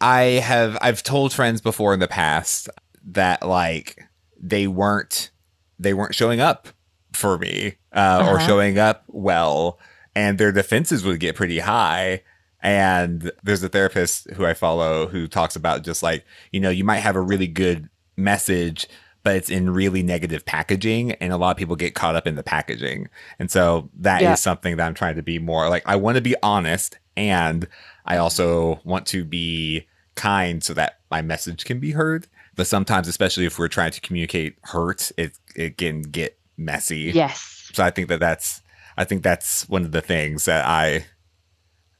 I 0.00 0.22
have, 0.44 0.76
I've 0.80 1.02
told 1.02 1.32
friends 1.32 1.60
before 1.60 1.94
in 1.94 2.00
the 2.00 2.08
past 2.08 2.68
that 3.04 3.46
like 3.46 3.98
they 4.40 4.66
weren't, 4.66 5.30
they 5.78 5.94
weren't 5.94 6.14
showing 6.14 6.40
up 6.40 6.68
for 7.12 7.38
me 7.38 7.76
uh, 7.92 8.24
or 8.26 8.36
Uh-huh. 8.36 8.46
showing 8.46 8.78
up 8.78 9.04
well, 9.08 9.78
and 10.14 10.38
their 10.38 10.52
defenses 10.52 11.04
would 11.04 11.20
get 11.20 11.36
pretty 11.36 11.58
high. 11.60 12.22
And 12.64 13.32
there's 13.42 13.62
a 13.64 13.68
therapist 13.68 14.30
who 14.32 14.46
I 14.46 14.54
follow 14.54 15.08
who 15.08 15.26
talks 15.26 15.56
about 15.56 15.82
just 15.82 16.02
like, 16.02 16.24
you 16.52 16.60
know, 16.60 16.70
you 16.70 16.84
might 16.84 17.00
have 17.00 17.16
a 17.16 17.20
really 17.20 17.48
good 17.48 17.88
message, 18.16 18.86
but 19.22 19.36
it's 19.36 19.50
in 19.50 19.70
really 19.70 20.02
negative 20.02 20.44
packaging. 20.44 21.12
And 21.12 21.32
a 21.32 21.36
lot 21.36 21.50
of 21.50 21.56
people 21.56 21.76
get 21.76 21.94
caught 21.94 22.16
up 22.16 22.26
in 22.26 22.34
the 22.34 22.42
packaging. 22.42 23.08
And 23.38 23.50
so 23.50 23.90
that 24.00 24.22
is 24.22 24.26
Yeah. 24.26 24.34
something 24.34 24.76
that 24.76 24.86
I'm 24.86 24.94
trying 24.94 25.16
to 25.16 25.22
be 25.22 25.38
more 25.38 25.68
like, 25.68 25.82
I 25.86 25.96
want 25.96 26.16
to 26.16 26.20
be 26.20 26.34
honest 26.42 26.98
and 27.16 27.68
I 28.04 28.14
mm-hmm. 28.14 28.22
also 28.22 28.80
want 28.84 29.06
to 29.08 29.24
be 29.24 29.86
kind 30.14 30.62
so 30.62 30.74
that 30.74 31.00
my 31.10 31.22
message 31.22 31.64
can 31.64 31.78
be 31.78 31.92
heard. 31.92 32.26
But 32.54 32.66
sometimes, 32.66 33.08
especially 33.08 33.46
if 33.46 33.58
we're 33.58 33.68
trying 33.68 33.92
to 33.92 34.00
communicate 34.00 34.56
hurt, 34.64 35.10
it, 35.16 35.38
it 35.56 35.78
can 35.78 36.02
get 36.02 36.38
messy. 36.56 37.12
Yes. 37.14 37.70
So 37.72 37.82
I 37.82 37.90
think 37.90 38.08
that 38.08 38.20
that's 38.20 38.62
I 38.96 39.04
think 39.04 39.22
that's 39.22 39.68
one 39.68 39.84
of 39.84 39.92
the 39.92 40.02
things 40.02 40.44
that 40.44 40.66
I 40.66 41.06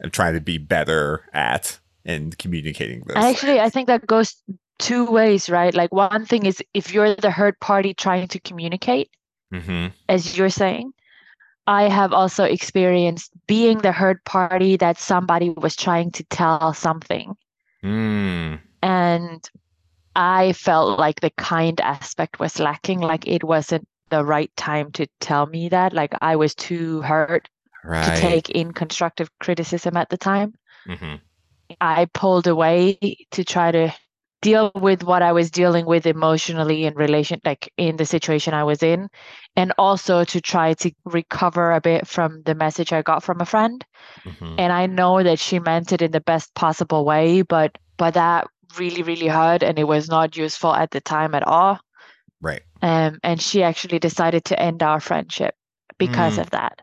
am 0.02 0.10
trying 0.10 0.34
to 0.34 0.40
be 0.40 0.58
better 0.58 1.24
at 1.32 1.78
in 2.04 2.32
communicating 2.32 3.02
this. 3.06 3.16
Actually, 3.16 3.60
I 3.60 3.70
think 3.70 3.86
that 3.86 4.06
goes 4.06 4.36
two 4.82 5.06
ways, 5.06 5.48
right? 5.48 5.72
Like 5.72 5.92
one 5.92 6.26
thing 6.26 6.44
is 6.44 6.62
if 6.74 6.92
you're 6.92 7.14
the 7.14 7.30
hurt 7.30 7.58
party 7.60 7.94
trying 7.94 8.28
to 8.28 8.40
communicate, 8.40 9.10
hmm 9.52 9.88
as 10.08 10.36
you're 10.36 10.50
saying, 10.50 10.92
I 11.66 11.88
have 11.88 12.12
also 12.12 12.44
experienced 12.44 13.30
being 13.46 13.78
the 13.78 13.92
hurt 13.92 14.24
party 14.24 14.76
that 14.78 14.98
somebody 14.98 15.50
was 15.50 15.76
trying 15.76 16.10
to 16.12 16.24
tell 16.24 16.74
something. 16.74 17.34
Mm. 17.84 18.60
And 18.82 19.50
I 20.16 20.52
felt 20.52 20.98
like 20.98 21.20
the 21.20 21.30
kind 21.30 21.80
aspect 21.80 22.40
was 22.40 22.58
lacking, 22.58 23.00
like 23.00 23.26
it 23.28 23.44
wasn't 23.44 23.86
the 24.10 24.24
right 24.24 24.50
time 24.56 24.90
to 24.92 25.06
tell 25.20 25.46
me 25.46 25.68
that. 25.70 25.92
Like 25.92 26.12
I 26.20 26.36
was 26.36 26.54
too 26.54 27.02
hurt 27.02 27.48
to 27.84 28.20
take 28.20 28.50
in 28.50 28.72
constructive 28.72 29.30
criticism 29.38 29.96
at 29.96 30.08
the 30.10 30.18
time. 30.18 30.54
hmm 30.86 31.16
I 31.80 32.06
pulled 32.12 32.48
away 32.48 32.98
to 33.30 33.44
try 33.44 33.70
to 33.72 33.94
deal 34.42 34.72
with 34.76 35.04
what 35.04 35.22
I 35.22 35.32
was 35.32 35.50
dealing 35.50 35.86
with 35.86 36.06
emotionally 36.06 36.84
in 36.84 36.94
relation, 36.96 37.40
like 37.44 37.72
in 37.78 37.96
the 37.96 38.06
situation 38.06 38.54
I 38.54 38.64
was 38.64 38.82
in, 38.82 39.08
and 39.56 39.72
also 39.78 40.24
to 40.24 40.40
try 40.42 40.74
to 40.74 40.92
recover 41.06 41.72
a 41.72 41.80
bit 41.82 42.06
from 42.08 42.42
the 42.44 42.54
message 42.54 42.92
I 42.92 43.02
got 43.02 43.24
from 43.24 43.40
a 43.40 43.46
friend. 43.46 43.84
hmm 44.24 44.58
And 44.58 44.72
I 44.72 44.86
know 44.86 45.22
that 45.22 45.38
she 45.40 45.58
meant 45.60 45.92
it 45.92 46.02
in 46.02 46.12
the 46.12 46.20
best 46.20 46.54
possible 46.54 47.04
way, 47.04 47.42
but 47.42 47.78
but 47.98 48.14
that 48.14 48.48
really, 48.78 49.02
really 49.02 49.28
hurt, 49.28 49.62
and 49.62 49.78
it 49.78 49.84
was 49.84 50.08
not 50.08 50.36
useful 50.36 50.74
at 50.74 50.90
the 50.92 51.00
time 51.00 51.34
at 51.34 51.46
all. 51.46 51.80
Right. 52.40 52.62
Um, 52.82 53.18
and 53.22 53.40
she 53.40 53.62
actually 53.62 53.98
decided 53.98 54.44
to 54.46 54.60
end 54.60 54.82
our 54.82 55.00
friendship 55.00 55.54
because 55.98 56.36
Mm. 56.36 56.38
of 56.38 56.50
that 56.50 56.82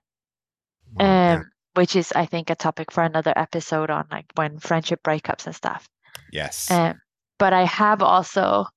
Wow, 0.93 1.19
yeah. 1.25 1.43
um, 1.43 1.51
which 1.75 1.95
is 1.95 2.11
I 2.13 2.25
think 2.25 2.49
a 2.49 2.55
topic 2.55 2.91
for 2.91 3.03
another 3.03 3.33
episode 3.35 3.89
on 3.89 4.07
like 4.11 4.25
when 4.35 4.59
friendship 4.59 5.01
breakups 5.03 5.45
and 5.45 5.55
stuff. 5.55 5.87
yes. 6.31 6.81
Um, 6.81 7.01
but 7.39 7.53
I 7.53 7.63
have 7.65 8.03
also 8.03 8.67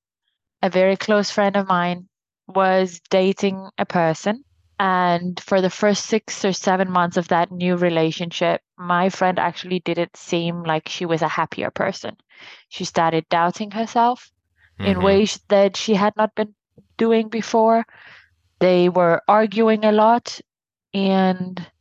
a 0.63 0.69
very 0.69 0.97
close 0.97 1.29
friend 1.31 1.55
of 1.55 1.67
mine 1.67 2.09
was 2.47 3.01
dating 3.09 3.69
a 3.77 3.85
person, 3.85 4.43
and 4.79 5.39
for 5.39 5.61
the 5.61 5.69
first 5.69 6.05
six 6.05 6.43
or 6.45 6.53
seven 6.53 6.89
months 6.91 7.17
of 7.17 7.27
that 7.29 7.51
new 7.51 7.75
relationship, 7.75 8.61
my 8.77 9.09
friend 9.09 9.39
actually 9.39 9.79
didn't 9.81 10.17
seem 10.17 10.63
like 10.63 10.89
she 10.89 11.05
was 11.05 11.21
a 11.21 11.27
happier 11.27 11.71
person. 11.71 12.17
She 12.69 12.85
started 12.85 13.29
doubting 13.29 13.71
herself 13.71 14.31
in 14.83 14.97
Mhm. 14.97 15.03
ways 15.03 15.39
that 15.49 15.77
she 15.77 15.95
had 15.95 16.15
not 16.17 16.35
been 16.35 16.55
doing 16.97 17.29
before. 17.29 17.85
They 18.59 18.89
were 18.89 19.21
arguing 19.27 19.85
a 19.85 19.91
lot, 19.91 20.39
and 20.93 21.71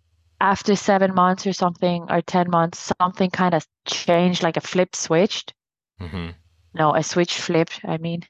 after 0.40 0.76
seven 0.76 1.14
months 1.14 1.46
or 1.46 1.52
something, 1.52 2.06
or 2.10 2.22
10 2.22 2.50
months, 2.50 2.92
something 3.00 3.30
kind 3.30 3.54
of 3.54 3.66
changed, 3.86 4.42
like 4.42 4.56
a 4.56 4.60
flip 4.60 4.96
switched. 4.96 5.54
Mhm. 6.00 6.34
No, 6.74 6.94
a 6.94 7.02
switch 7.02 7.38
flipped, 7.38 7.80
I 7.84 7.98
mean, 7.98 8.22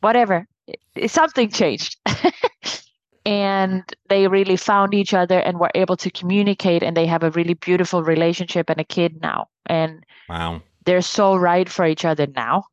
whatever. 0.00 0.46
It- 0.66 0.80
it- 0.96 1.10
something 1.10 1.50
changed. 1.50 1.96
and 3.26 3.84
they 4.08 4.26
really 4.28 4.56
found 4.56 4.94
each 4.94 5.12
other 5.14 5.38
and 5.38 5.58
were 5.58 5.70
able 5.74 5.96
to 5.98 6.10
communicate, 6.10 6.82
and 6.82 6.96
they 6.96 7.06
have 7.06 7.22
a 7.22 7.30
really 7.30 7.54
beautiful 7.54 8.02
relationship 8.02 8.70
and 8.70 8.80
a 8.80 8.84
kid 8.84 9.20
now. 9.20 9.48
And 9.66 10.04
Wow. 10.28 10.62
they're 10.84 11.02
so 11.02 11.36
right 11.36 11.68
for 11.68 11.86
each 11.86 12.04
other 12.04 12.26
now. 12.26 12.64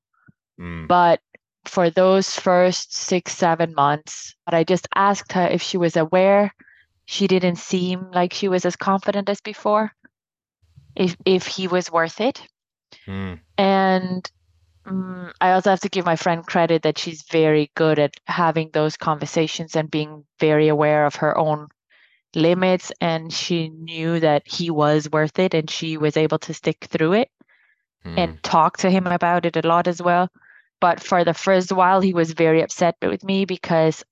Mm. 0.59 0.87
But 0.87 1.19
for 1.65 1.89
those 1.89 2.29
first 2.39 2.93
six, 2.95 3.33
seven 3.35 3.73
months, 3.75 4.35
I 4.47 4.63
just 4.63 4.87
asked 4.95 5.33
her 5.33 5.47
if 5.47 5.61
she 5.61 5.77
was 5.77 5.97
aware. 5.97 6.53
She 7.05 7.27
didn't 7.27 7.57
seem 7.57 8.09
like 8.11 8.33
she 8.33 8.47
was 8.47 8.65
as 8.65 8.75
confident 8.75 9.29
as 9.29 9.41
before. 9.41 9.91
If 10.95 11.17
if 11.25 11.45
he 11.47 11.67
was 11.67 11.91
worth 11.91 12.21
it, 12.21 12.41
Mm. 13.07 13.39
and 13.57 14.31
mm, 14.85 15.31
I 15.41 15.51
also 15.51 15.69
have 15.71 15.81
to 15.81 15.89
give 15.89 16.05
my 16.05 16.15
friend 16.15 16.45
credit 16.45 16.83
that 16.83 16.97
she's 16.97 17.23
very 17.23 17.71
good 17.75 17.99
at 17.99 18.15
having 18.27 18.69
those 18.71 18.97
conversations 18.97 19.75
and 19.75 19.89
being 19.91 20.25
very 20.39 20.67
aware 20.67 21.05
of 21.05 21.15
her 21.15 21.37
own 21.37 21.67
limits. 22.35 22.91
And 23.01 23.31
she 23.33 23.69
knew 23.69 24.19
that 24.19 24.43
he 24.47 24.69
was 24.71 25.09
worth 25.11 25.39
it, 25.39 25.53
and 25.53 25.69
she 25.69 25.97
was 25.97 26.17
able 26.17 26.39
to 26.39 26.53
stick 26.53 26.87
through 26.89 27.13
it 27.13 27.29
Mm. 28.05 28.17
and 28.19 28.43
talk 28.43 28.77
to 28.77 28.89
him 28.89 29.07
about 29.07 29.45
it 29.45 29.55
a 29.57 29.67
lot 29.67 29.87
as 29.87 30.01
well. 30.01 30.29
But 30.79 31.01
for 31.01 31.23
the 31.23 31.33
first 31.33 31.71
while, 31.71 32.01
he 32.01 32.13
was 32.13 32.33
very 32.33 32.61
upset 32.61 32.95
with 33.01 33.23
me 33.23 33.45
because 33.45 34.03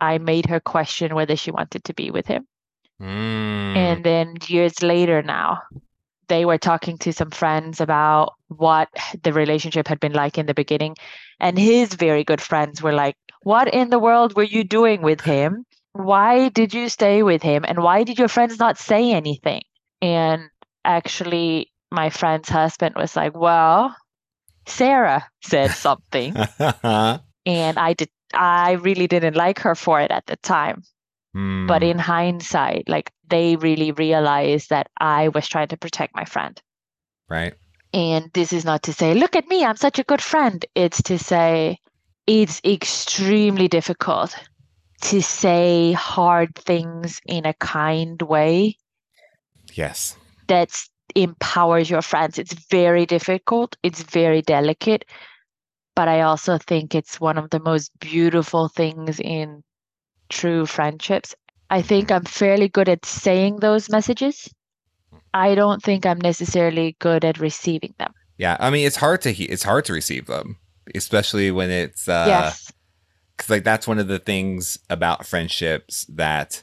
I 0.00 0.18
made 0.18 0.46
her 0.46 0.60
question 0.60 1.14
whether 1.14 1.36
she 1.36 1.50
wanted 1.50 1.84
to 1.84 1.94
be 1.94 2.10
with 2.10 2.26
him. 2.26 2.46
Mm. 3.00 3.76
And 3.76 4.04
then 4.04 4.34
years 4.48 4.82
later 4.82 5.22
now, 5.22 5.62
they 6.32 6.46
were 6.46 6.56
talking 6.56 6.96
to 6.96 7.12
some 7.12 7.30
friends 7.30 7.78
about 7.78 8.32
what 8.48 8.88
the 9.22 9.34
relationship 9.34 9.86
had 9.86 10.00
been 10.00 10.14
like 10.14 10.38
in 10.38 10.46
the 10.46 10.54
beginning. 10.54 10.96
And 11.38 11.58
his 11.58 11.92
very 11.92 12.24
good 12.24 12.40
friends 12.40 12.80
were 12.80 12.94
like, 12.94 13.16
What 13.42 13.68
in 13.68 13.90
the 13.90 13.98
world 13.98 14.34
were 14.34 14.42
you 14.56 14.64
doing 14.64 15.02
with 15.02 15.20
him? 15.20 15.66
Why 15.92 16.48
did 16.48 16.72
you 16.72 16.88
stay 16.88 17.22
with 17.22 17.42
him? 17.42 17.66
And 17.68 17.82
why 17.82 18.02
did 18.02 18.18
your 18.18 18.28
friends 18.28 18.58
not 18.58 18.78
say 18.78 19.12
anything? 19.12 19.60
And 20.00 20.48
actually, 20.86 21.70
my 21.90 22.08
friend's 22.08 22.48
husband 22.48 22.94
was 22.96 23.14
like, 23.14 23.36
Well, 23.36 23.94
Sarah 24.66 25.28
said 25.44 25.72
something. 25.72 26.34
and 27.44 27.78
I 27.78 27.92
did 27.92 28.08
I 28.32 28.72
really 28.80 29.06
didn't 29.06 29.36
like 29.36 29.58
her 29.60 29.74
for 29.74 30.00
it 30.00 30.10
at 30.10 30.24
the 30.24 30.36
time. 30.36 30.82
Mm. 31.36 31.68
But 31.68 31.82
in 31.82 31.98
hindsight, 31.98 32.88
like 32.88 33.12
they 33.32 33.56
really 33.56 33.92
realized 33.92 34.68
that 34.70 34.88
I 34.98 35.28
was 35.28 35.48
trying 35.48 35.68
to 35.68 35.78
protect 35.78 36.14
my 36.14 36.24
friend. 36.26 36.60
right. 37.28 37.54
And 37.94 38.30
this 38.34 38.52
is 38.52 38.64
not 38.64 38.82
to 38.84 38.92
say, 38.92 39.14
look 39.14 39.36
at 39.36 39.48
me, 39.48 39.64
I'm 39.64 39.76
such 39.76 39.98
a 39.98 40.04
good 40.04 40.22
friend. 40.22 40.64
It's 40.74 41.02
to 41.04 41.18
say 41.18 41.78
it's 42.26 42.60
extremely 42.64 43.68
difficult 43.68 44.36
to 45.02 45.20
say 45.22 45.92
hard 45.92 46.54
things 46.54 47.20
in 47.26 47.46
a 47.46 47.54
kind 47.54 48.20
way 48.22 48.76
Yes. 49.74 50.16
that 50.48 50.70
empowers 51.14 51.90
your 51.90 52.02
friends. 52.02 52.38
It's 52.38 52.54
very 52.70 53.06
difficult, 53.06 53.76
it's 53.82 54.02
very 54.02 54.42
delicate, 54.42 55.04
but 55.96 56.08
I 56.08 56.22
also 56.22 56.58
think 56.58 56.94
it's 56.94 57.20
one 57.20 57.38
of 57.38 57.50
the 57.50 57.60
most 57.60 57.90
beautiful 58.00 58.68
things 58.68 59.20
in 59.20 59.62
true 60.30 60.66
friendships. 60.66 61.34
I 61.72 61.80
think 61.80 62.12
I'm 62.12 62.24
fairly 62.24 62.68
good 62.68 62.90
at 62.90 63.06
saying 63.06 63.60
those 63.60 63.88
messages. 63.88 64.52
I 65.32 65.54
don't 65.54 65.82
think 65.82 66.04
I'm 66.04 66.18
necessarily 66.18 66.96
good 66.98 67.24
at 67.24 67.40
receiving 67.40 67.94
them. 67.98 68.12
Yeah. 68.36 68.58
I 68.60 68.68
mean, 68.68 68.86
it's 68.86 68.96
hard 68.96 69.22
to 69.22 69.32
he- 69.32 69.46
it's 69.46 69.62
hard 69.62 69.86
to 69.86 69.94
receive 69.94 70.26
them, 70.26 70.58
especially 70.94 71.50
when 71.50 71.70
it's 71.70 72.06
uh 72.08 72.26
yes. 72.28 72.70
cuz 73.38 73.48
like 73.48 73.64
that's 73.64 73.88
one 73.88 73.98
of 73.98 74.06
the 74.06 74.18
things 74.18 74.78
about 74.90 75.26
friendships 75.26 76.04
that 76.10 76.62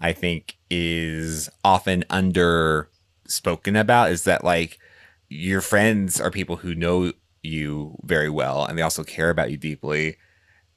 I 0.00 0.12
think 0.12 0.56
is 0.68 1.48
often 1.62 2.04
under 2.10 2.90
spoken 3.28 3.76
about 3.76 4.10
is 4.10 4.24
that 4.24 4.42
like 4.42 4.80
your 5.28 5.60
friends 5.60 6.20
are 6.20 6.30
people 6.32 6.56
who 6.56 6.74
know 6.74 7.12
you 7.44 7.96
very 8.02 8.28
well 8.28 8.64
and 8.64 8.76
they 8.76 8.82
also 8.82 9.04
care 9.04 9.30
about 9.30 9.52
you 9.52 9.56
deeply 9.56 10.16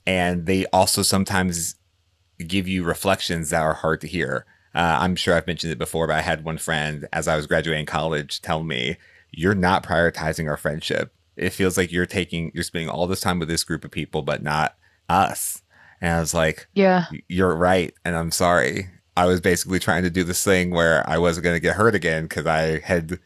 and 0.06 0.46
they 0.46 0.68
also 0.68 1.02
sometimes 1.02 1.76
give 2.44 2.68
you 2.68 2.84
reflections 2.84 3.50
that 3.50 3.62
are 3.62 3.74
hard 3.74 4.02
to 4.02 4.08
hear. 4.08 4.46
Uh, 4.76 4.98
i'm 5.02 5.16
sure 5.16 5.36
i've 5.36 5.46
mentioned 5.46 5.72
it 5.72 5.78
before 5.78 6.08
but 6.08 6.16
i 6.16 6.22
had 6.22 6.44
one 6.44 6.58
friend 6.58 7.08
as 7.14 7.28
i 7.28 7.36
was 7.36 7.46
graduating 7.46 7.86
college 7.86 8.42
tell 8.42 8.64
me 8.64 8.98
you're 9.32 9.54
not 9.54 9.84
prioritizing 9.84 10.48
our 10.50 10.58
friendship. 10.58 11.14
It 11.36 11.52
feels 11.52 11.78
like 11.78 11.92
you're 11.92 12.06
taking 12.08 12.52
you're 12.56 12.64
spending 12.64 12.90
all 12.90 13.06
this 13.08 13.22
time 13.22 13.38
with 13.40 13.48
this 13.50 13.64
group 13.64 13.84
of 13.86 13.92
people 13.92 14.22
but 14.24 14.42
not 14.44 14.76
us. 15.10 15.62
And 16.02 16.14
i 16.16 16.20
was 16.20 16.34
like 16.34 16.68
Yeah. 16.74 17.06
you're 17.28 17.56
right 17.56 17.94
and 18.04 18.16
i'm 18.16 18.32
sorry. 18.32 18.90
I 19.16 19.26
was 19.28 19.42
basically 19.42 19.78
trying 19.80 20.02
to 20.04 20.10
do 20.10 20.24
this 20.24 20.44
thing 20.44 20.72
where 20.72 21.08
i 21.08 21.18
wasn't 21.20 21.44
going 21.44 21.56
to 21.56 21.60
get 21.68 21.76
hurt 21.76 21.94
again 21.96 22.24
because 22.24 22.48
i 22.48 22.80
had 22.80 23.20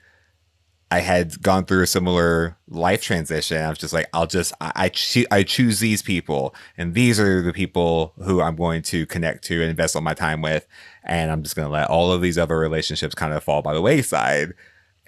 i 0.91 0.99
had 0.99 1.41
gone 1.41 1.65
through 1.65 1.83
a 1.83 1.87
similar 1.87 2.57
life 2.69 3.01
transition. 3.01 3.61
I 3.61 3.69
was 3.69 3.77
just 3.77 3.93
like 3.93 4.07
i'll 4.13 4.27
just 4.27 4.53
i 4.61 4.71
I, 4.75 4.89
choo- 4.89 5.25
I 5.31 5.43
choose 5.43 5.79
these 5.79 6.01
people 6.01 6.53
and 6.77 6.93
these 6.93 7.19
are 7.19 7.41
the 7.41 7.53
people 7.53 8.13
who 8.23 8.41
i'm 8.41 8.55
going 8.55 8.81
to 8.83 9.05
connect 9.05 9.43
to 9.45 9.61
and 9.61 9.69
invest 9.69 9.95
all 9.95 10.01
my 10.01 10.13
time 10.13 10.41
with. 10.41 10.65
And 11.03 11.31
i'm 11.31 11.43
just 11.43 11.55
going 11.55 11.67
to 11.67 11.71
let 11.71 11.89
all 11.89 12.11
of 12.11 12.21
these 12.21 12.37
other 12.37 12.57
relationships 12.57 13.15
kind 13.15 13.33
of 13.33 13.43
fall 13.43 13.61
by 13.61 13.73
the 13.73 13.81
wayside. 13.81 14.53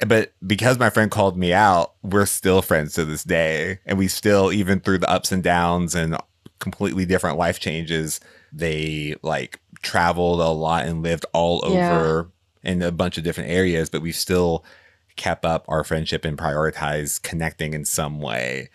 But 0.08 0.32
because 0.48 0.80
my 0.80 0.90
friend 0.90 1.12
called 1.12 1.38
me 1.38 1.54
out 1.54 1.94
we're 2.04 2.26
still 2.26 2.62
friends 2.62 2.94
to 2.94 3.06
this 3.06 3.24
day. 3.24 3.80
And 3.86 3.98
we 3.98 4.08
still 4.08 4.52
even 4.52 4.80
through 4.80 5.00
the 5.00 5.10
ups 5.10 5.32
and 5.32 5.44
downs 5.44 5.96
and 5.96 6.16
completely 6.60 7.06
different 7.06 7.38
life 7.38 7.60
changes 7.60 8.20
they 8.52 9.16
like 9.22 9.60
traveled 9.82 10.42
a 10.42 10.50
lot 10.50 10.86
and 10.86 11.04
lived 11.04 11.26
all 11.34 11.62
Yeah. 11.72 11.92
over 11.96 12.32
in 12.64 12.82
a 12.82 12.92
bunch 12.92 13.18
of 13.18 13.24
different 13.24 13.50
areas 13.50 13.90
but 13.90 14.02
we 14.02 14.12
still 14.12 14.66
kept 15.20 15.46
up 15.46 15.66
our 15.70 15.84
friendship 15.86 16.26
and 16.26 16.38
prioritized 16.40 17.24
connecting 17.24 17.74
in 17.76 17.86
some 17.86 18.22
way 18.22 18.70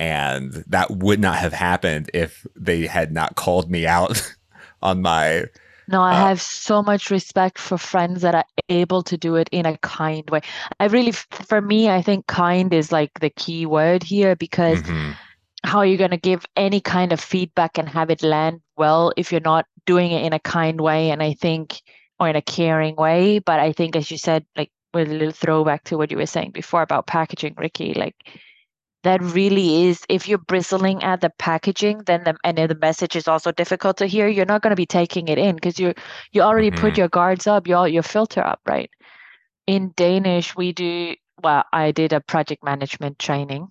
and 0.00 0.52
that 0.68 0.90
would 0.90 1.20
not 1.20 1.36
have 1.38 1.54
happened 1.54 2.10
if 2.14 2.46
they 2.56 2.86
had 2.86 3.12
not 3.12 3.36
called 3.36 3.70
me 3.70 3.86
out 3.86 4.34
on 4.82 5.02
my 5.02 5.46
No, 5.86 6.00
I 6.00 6.14
Uh, 6.14 6.28
have 6.28 6.40
so 6.40 6.82
much 6.82 7.10
respect 7.10 7.58
for 7.58 7.76
friends 7.76 8.22
that 8.22 8.34
are 8.34 8.44
able 8.70 9.02
to 9.02 9.18
do 9.18 9.36
it 9.36 9.48
in 9.52 9.66
a 9.66 9.76
kind 9.78 10.28
way. 10.30 10.40
I 10.80 10.86
really, 10.86 11.12
for 11.12 11.60
me, 11.60 11.90
I 11.90 12.00
think 12.00 12.26
kind 12.26 12.72
is 12.72 12.90
like 12.90 13.10
the 13.20 13.28
key 13.30 13.66
word 13.66 14.02
here 14.02 14.34
because 14.34 14.82
Mhm. 14.82 15.18
how 15.64 15.78
are 15.78 15.86
you 15.86 15.98
going 15.98 16.10
to 16.12 16.18
give 16.18 16.46
any 16.56 16.80
kind 16.80 17.12
of 17.12 17.20
feedback 17.20 17.78
and 17.78 17.88
have 17.88 18.10
it 18.10 18.22
land 18.22 18.62
well 18.76 19.12
if 19.16 19.32
you're 19.32 19.40
not 19.42 19.66
doing 19.86 20.12
it 20.12 20.24
in 20.24 20.32
a 20.34 20.40
kind 20.40 20.80
way? 20.80 21.10
And 21.10 21.22
I 21.22 21.34
think, 21.34 21.82
or 22.20 22.28
in 22.28 22.36
a 22.36 22.42
caring 22.42 22.96
way. 22.96 23.40
But 23.40 23.60
I 23.60 23.72
think, 23.72 23.96
as 23.96 24.10
you 24.10 24.18
said, 24.18 24.46
like 24.56 24.72
with 24.94 25.10
a 25.10 25.14
little 25.14 25.32
throwback 25.32 25.84
to 25.84 25.98
what 25.98 26.10
you 26.10 26.16
were 26.18 26.26
saying 26.26 26.52
before 26.52 26.82
about 26.82 27.06
packaging, 27.06 27.54
Ricky, 27.58 27.94
like 27.94 28.16
that 29.04 29.22
really 29.22 29.86
is 29.86 30.04
if 30.08 30.28
you're 30.28 30.38
bristling 30.38 31.02
at 31.04 31.20
the 31.20 31.30
packaging 31.38 32.02
then 32.06 32.24
the 32.24 32.36
and 32.44 32.58
the 32.58 32.74
message 32.80 33.16
is 33.16 33.28
also 33.28 33.52
difficult 33.52 33.98
to 33.98 34.06
hear 34.06 34.28
you're 34.28 34.46
not 34.46 34.62
going 34.62 34.70
to 34.70 34.76
be 34.76 34.86
taking 34.86 35.28
it 35.28 35.38
in 35.38 35.54
because 35.54 35.78
you 35.78 35.94
you 36.32 36.42
already 36.42 36.70
put 36.70 36.96
Mhm. 36.96 36.98
your 36.98 37.08
guards 37.08 37.46
up 37.46 37.66
your 37.66 37.86
your 37.88 38.02
filter 38.02 38.44
up 38.44 38.60
right 38.66 38.90
in 39.66 39.92
danish 39.96 40.56
we 40.56 40.72
do 40.72 41.14
well 41.42 41.64
i 41.72 41.92
did 41.92 42.12
a 42.12 42.20
project 42.20 42.64
management 42.64 43.18
training 43.18 43.68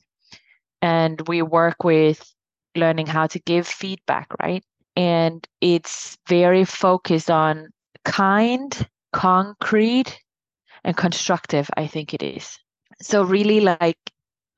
and 0.82 1.28
we 1.28 1.42
work 1.42 1.84
with 1.84 2.34
learning 2.76 3.08
how 3.08 3.28
to 3.28 3.40
give 3.40 3.68
feedback 3.68 4.28
right 4.42 4.64
and 4.96 5.48
it's 5.62 6.18
very 6.28 6.66
focused 6.66 7.32
on 7.32 7.70
kind 8.06 8.88
concrete 9.12 10.20
and 10.84 10.96
constructive 10.98 11.70
i 11.78 11.88
think 11.88 12.14
it 12.14 12.24
is 12.24 12.58
so 13.02 13.24
really 13.24 13.60
like 13.60 13.98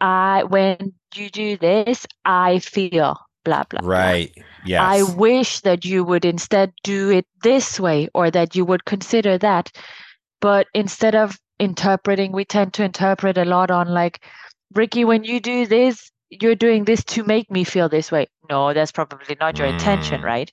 i 0.02 0.44
when 0.44 0.94
you 1.16 1.30
do 1.30 1.58
this 1.58 2.06
i 2.26 2.60
feel 2.60 3.18
blah 3.44 3.64
blah 3.70 3.82
right 3.84 4.34
yeah 4.66 4.82
I 4.84 5.04
wish 5.04 5.62
that 5.62 5.86
you 5.86 6.04
would 6.04 6.26
instead 6.26 6.74
do 6.84 7.10
it 7.12 7.26
this 7.44 7.80
way 7.80 8.10
or 8.14 8.32
that 8.32 8.56
you 8.56 8.66
would 8.66 8.86
consider 8.86 9.38
that. 9.38 9.72
But 10.42 10.68
instead 10.74 11.16
of 11.16 11.38
interpreting, 11.60 12.32
we 12.32 12.46
tend 12.46 12.74
to 12.74 12.84
interpret 12.84 13.38
a 13.38 13.46
lot 13.46 13.72
on 13.72 13.88
like, 13.88 14.24
Ricky, 14.74 15.06
when 15.06 15.24
you 15.24 15.40
do 15.40 15.66
this, 15.66 16.12
you're 16.30 16.56
doing 16.56 16.86
this 16.86 17.04
to 17.06 17.24
make 17.24 17.50
me 17.50 17.64
feel 17.64 17.88
this 17.88 18.12
way. 18.12 18.28
No, 18.50 18.74
that's 18.74 18.92
probably 18.92 19.38
not 19.40 19.58
your 19.60 19.68
intention, 19.68 20.22
Mm. 20.22 20.26
right? 20.26 20.52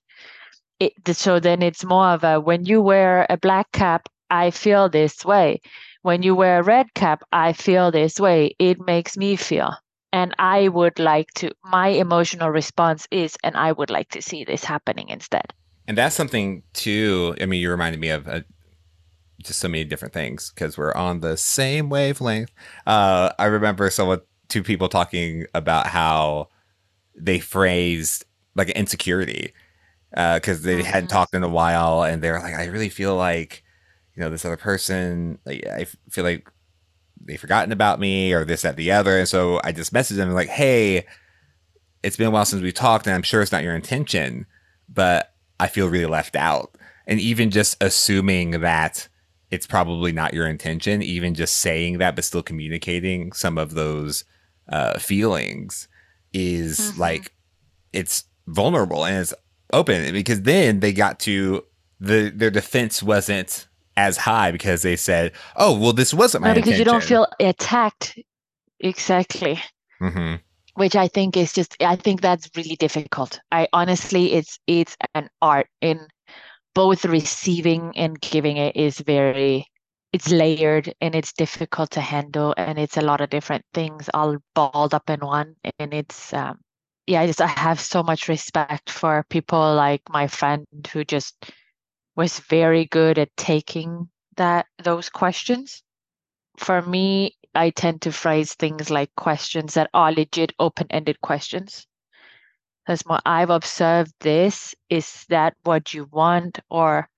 It, 0.78 0.92
so 1.16 1.40
then 1.40 1.62
it's 1.62 1.84
more 1.84 2.08
of 2.08 2.24
a 2.24 2.40
when 2.40 2.64
you 2.64 2.80
wear 2.82 3.26
a 3.30 3.36
black 3.36 3.72
cap, 3.72 4.08
I 4.32 4.50
feel 4.50 4.88
this 4.88 5.24
way. 5.24 5.60
When 6.02 6.22
you 6.24 6.34
wear 6.34 6.58
a 6.58 6.62
red 6.64 6.94
cap, 6.94 7.22
I 7.32 7.52
feel 7.52 7.92
this 7.92 8.18
way. 8.18 8.56
It 8.58 8.80
makes 8.80 9.16
me 9.16 9.36
feel. 9.36 9.70
And 10.12 10.34
I 10.38 10.68
would 10.68 10.98
like 10.98 11.30
to, 11.36 11.52
my 11.62 11.88
emotional 11.88 12.50
response 12.50 13.06
is, 13.10 13.36
and 13.44 13.56
I 13.56 13.72
would 13.72 13.90
like 13.90 14.08
to 14.10 14.22
see 14.22 14.44
this 14.44 14.64
happening 14.64 15.08
instead. 15.08 15.52
And 15.86 15.96
that's 15.96 16.16
something 16.16 16.62
too. 16.72 17.36
I 17.40 17.46
mean, 17.46 17.60
you 17.60 17.70
reminded 17.70 18.00
me 18.00 18.08
of 18.08 18.26
uh, 18.26 18.40
just 19.42 19.60
so 19.60 19.68
many 19.68 19.84
different 19.84 20.14
things 20.14 20.50
because 20.54 20.76
we're 20.76 20.94
on 20.94 21.20
the 21.20 21.36
same 21.36 21.88
wavelength. 21.88 22.50
Uh, 22.86 23.30
I 23.38 23.46
remember 23.46 23.90
someone, 23.90 24.20
two 24.48 24.62
people 24.62 24.88
talking 24.88 25.46
about 25.54 25.86
how 25.86 26.48
they 27.14 27.38
phrased 27.38 28.24
like 28.54 28.68
an 28.68 28.76
insecurity 28.76 29.52
because 30.10 30.62
they 30.62 30.82
hadn't 30.82 31.08
Mhm. 31.08 31.12
talked 31.12 31.34
in 31.34 31.42
a 31.42 31.48
while, 31.48 32.02
and 32.02 32.22
they 32.22 32.30
were 32.30 32.38
like, 32.40 32.54
"I 32.54 32.66
really 32.66 32.90
feel 32.90 33.16
like, 33.16 33.62
you 34.14 34.22
know, 34.22 34.30
this 34.30 34.44
other 34.44 34.56
person. 34.56 35.38
Like, 35.46 35.66
I 35.66 35.86
feel 36.10 36.24
like 36.24 36.48
they've 37.24 37.40
forgotten 37.40 37.72
about 37.72 38.00
me, 38.00 38.32
or 38.32 38.44
this, 38.44 38.62
that, 38.62 38.76
the 38.76 38.92
other." 38.92 39.18
And 39.18 39.28
so 39.28 39.60
I 39.64 39.72
just 39.72 39.92
messaged 39.92 40.16
them 40.16 40.32
like, 40.32 40.48
"Hey." 40.48 41.06
It's 42.04 42.16
been 42.16 42.26
a 42.26 42.30
while 42.32 42.44
since 42.44 42.60
we 42.62 42.72
talked, 42.72 43.06
and 43.06 43.14
I'm 43.14 43.22
sure 43.22 43.42
it's 43.42 43.52
not 43.52 43.62
your 43.62 43.76
intention, 43.76 44.46
but 44.88 45.34
I 45.60 45.68
feel 45.68 45.88
really 45.88 46.06
left 46.06 46.34
out. 46.34 46.76
And 47.06 47.20
even 47.20 47.52
just 47.52 47.80
assuming 47.80 48.60
that 48.62 49.06
it's 49.52 49.68
probably 49.68 50.10
not 50.10 50.34
your 50.34 50.48
intention, 50.48 51.00
even 51.00 51.34
just 51.36 51.58
saying 51.58 51.98
that, 51.98 52.16
but 52.16 52.24
still 52.24 52.42
communicating 52.42 53.30
some 53.32 53.56
of 53.56 53.74
those 53.74 54.24
uh, 54.68 54.98
feelings 54.98 55.86
is 56.32 56.80
Mhm. 56.80 56.98
like 56.98 57.32
it's 57.92 58.24
vulnerable 58.48 59.04
and 59.04 59.18
it's 59.18 59.34
open 59.72 60.12
because 60.12 60.42
then 60.42 60.80
they 60.80 60.92
got 60.92 61.20
to 61.20 61.64
the 62.00 62.32
their 62.34 62.50
defense 62.50 63.00
wasn't 63.00 63.68
as 63.96 64.16
high 64.18 64.50
because 64.52 64.82
they 64.82 64.96
said, 64.96 65.32
"Oh, 65.56 65.78
well, 65.78 65.92
this 65.92 66.14
wasn't 66.14 66.42
my 66.44 66.48
No, 66.48 66.54
because 66.54 66.78
you 66.78 66.84
don't 66.84 67.02
feel 67.04 67.26
attacked. 67.40 68.18
Exactly. 68.80 69.60
hmm 70.00 70.34
Which 70.74 70.96
I 70.96 71.08
think 71.08 71.36
is 71.36 71.52
just, 71.52 71.76
I 71.82 71.96
think 71.96 72.20
that's 72.20 72.48
really 72.56 72.76
difficult. 72.76 73.40
I 73.50 73.68
honestly, 73.72 74.32
it's 74.32 74.58
it's 74.66 74.96
an 75.14 75.28
art 75.42 75.68
in 75.80 76.08
both 76.74 77.04
receiving 77.04 77.92
and 77.96 78.20
giving 78.20 78.56
it 78.58 78.76
is 78.76 78.98
very 79.00 79.66
it's 80.12 80.30
layered 80.30 80.94
and 81.00 81.14
it's 81.14 81.32
difficult 81.34 81.90
to 81.92 82.00
handle 82.00 82.54
and 82.58 82.78
it's 82.78 82.96
a 82.96 83.02
lot 83.02 83.20
of 83.20 83.30
different 83.30 83.64
things 83.74 84.10
all 84.14 84.36
balled 84.54 84.94
up 84.94 85.10
in 85.10 85.20
one 85.20 85.56
and 85.78 85.94
it's 85.94 86.32
um 86.34 86.58
yeah 87.06 87.20
i 87.22 87.26
just 87.26 87.40
i 87.40 87.46
have 87.46 87.80
so 87.80 88.02
much 88.02 88.28
respect 88.28 88.90
for 88.90 89.24
people 89.30 89.74
like 89.74 90.02
my 90.10 90.26
friend 90.26 90.66
who 90.92 91.04
just 91.04 91.34
was 92.16 92.40
very 92.40 92.84
good 92.86 93.18
at 93.18 93.36
taking 93.36 94.08
that 94.36 94.66
those 94.82 95.08
questions. 95.08 95.82
For 96.58 96.82
me 96.82 97.36
i 97.54 97.70
tend 97.70 98.00
to 98.02 98.12
phrase 98.12 98.54
things 98.54 98.88
like 98.88 99.14
questions 99.14 99.74
that 99.74 99.90
are 99.92 100.12
legit 100.12 100.52
open-ended 100.58 101.20
questions. 101.20 101.86
That's 102.86 103.06
more 103.06 103.20
i've 103.24 103.50
observed 103.50 104.12
this 104.20 104.74
is 104.88 105.24
that 105.28 105.54
what 105.64 105.94
you 105.94 106.08
want? 106.10 106.58
Or 106.70 107.08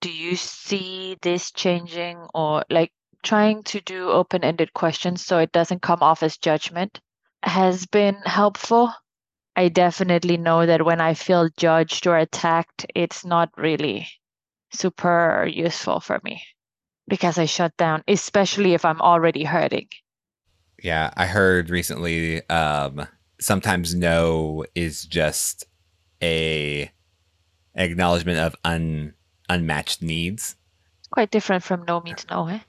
do 0.00 0.10
you 0.10 0.36
see 0.36 1.16
this 1.22 1.50
changing? 1.52 2.18
Or 2.34 2.64
like 2.70 2.92
trying 3.22 3.62
to 3.64 3.80
do 3.80 4.10
open-ended 4.10 4.74
questions 4.74 5.24
so 5.24 5.38
it 5.38 5.52
doesn't 5.52 5.82
come 5.82 6.02
off 6.02 6.22
as 6.22 6.36
judgment 6.36 7.00
has 7.42 7.86
been 7.86 8.16
helpful 8.24 8.92
I 9.56 9.68
definitely 9.68 10.36
know 10.36 10.66
that 10.66 10.84
when 10.84 11.00
I 11.00 11.14
feel 11.14 11.48
judged 11.56 12.06
or 12.06 12.16
attacked, 12.16 12.86
it's 12.94 13.24
not 13.24 13.50
really 13.56 14.08
super 14.72 15.46
useful 15.46 16.00
for 16.00 16.20
me 16.24 16.42
because 17.08 17.38
I 17.38 17.44
shut 17.44 17.76
down, 17.76 18.02
especially 18.08 18.74
if 18.74 18.84
I'm 18.84 19.00
already 19.00 19.44
hurting. 19.44 19.88
Yeah, 20.82 21.12
I 21.16 21.26
heard 21.26 21.70
recently 21.70 22.48
um, 22.48 23.06
sometimes 23.40 23.94
no 23.94 24.64
is 24.74 25.04
just 25.04 25.64
a 26.22 26.90
acknowledgement 27.74 28.38
of 28.38 28.56
un 28.64 29.14
unmatched 29.48 30.02
needs. 30.02 30.56
Quite 31.10 31.30
different 31.30 31.62
from 31.62 31.84
no 31.84 32.00
means 32.00 32.26
no, 32.28 32.48
eh? 32.48 32.60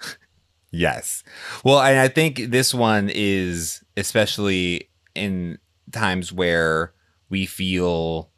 yes. 0.70 1.22
Well, 1.64 1.80
and 1.80 1.98
I 1.98 2.08
think 2.08 2.50
this 2.50 2.74
one 2.74 3.10
is 3.12 3.82
especially 3.96 4.90
in 5.14 5.58
times 5.92 6.32
where 6.32 6.92
we 7.28 7.46
feel, 7.46 8.30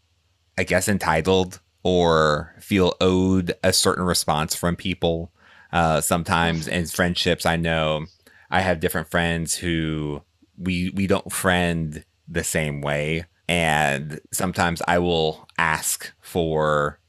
I 0.59 0.65
guess, 0.65 0.89
entitled 0.89 1.61
or 1.83 2.55
feel 2.61 2.95
owed 3.01 3.55
a 3.63 3.73
certain 3.73 4.05
response 4.05 4.55
from 4.55 4.77
people. 4.77 5.33
Uh, 5.73 6.01
sometimes 6.01 6.67
in 6.67 6.87
friendships, 6.87 7.47
I 7.47 7.57
know 7.57 8.07
I 8.51 8.61
have 8.61 8.81
different 8.81 9.11
friends 9.11 9.57
who 9.57 10.23
we 10.57 10.91
we 10.91 11.07
don't 11.07 11.31
friend 11.31 12.05
the 12.29 12.45
same 12.45 12.81
way, 12.81 13.27
and 13.49 14.21
sometimes 14.33 14.83
I 14.89 14.99
will 14.99 15.49
ask 15.59 16.13
for 16.21 17.01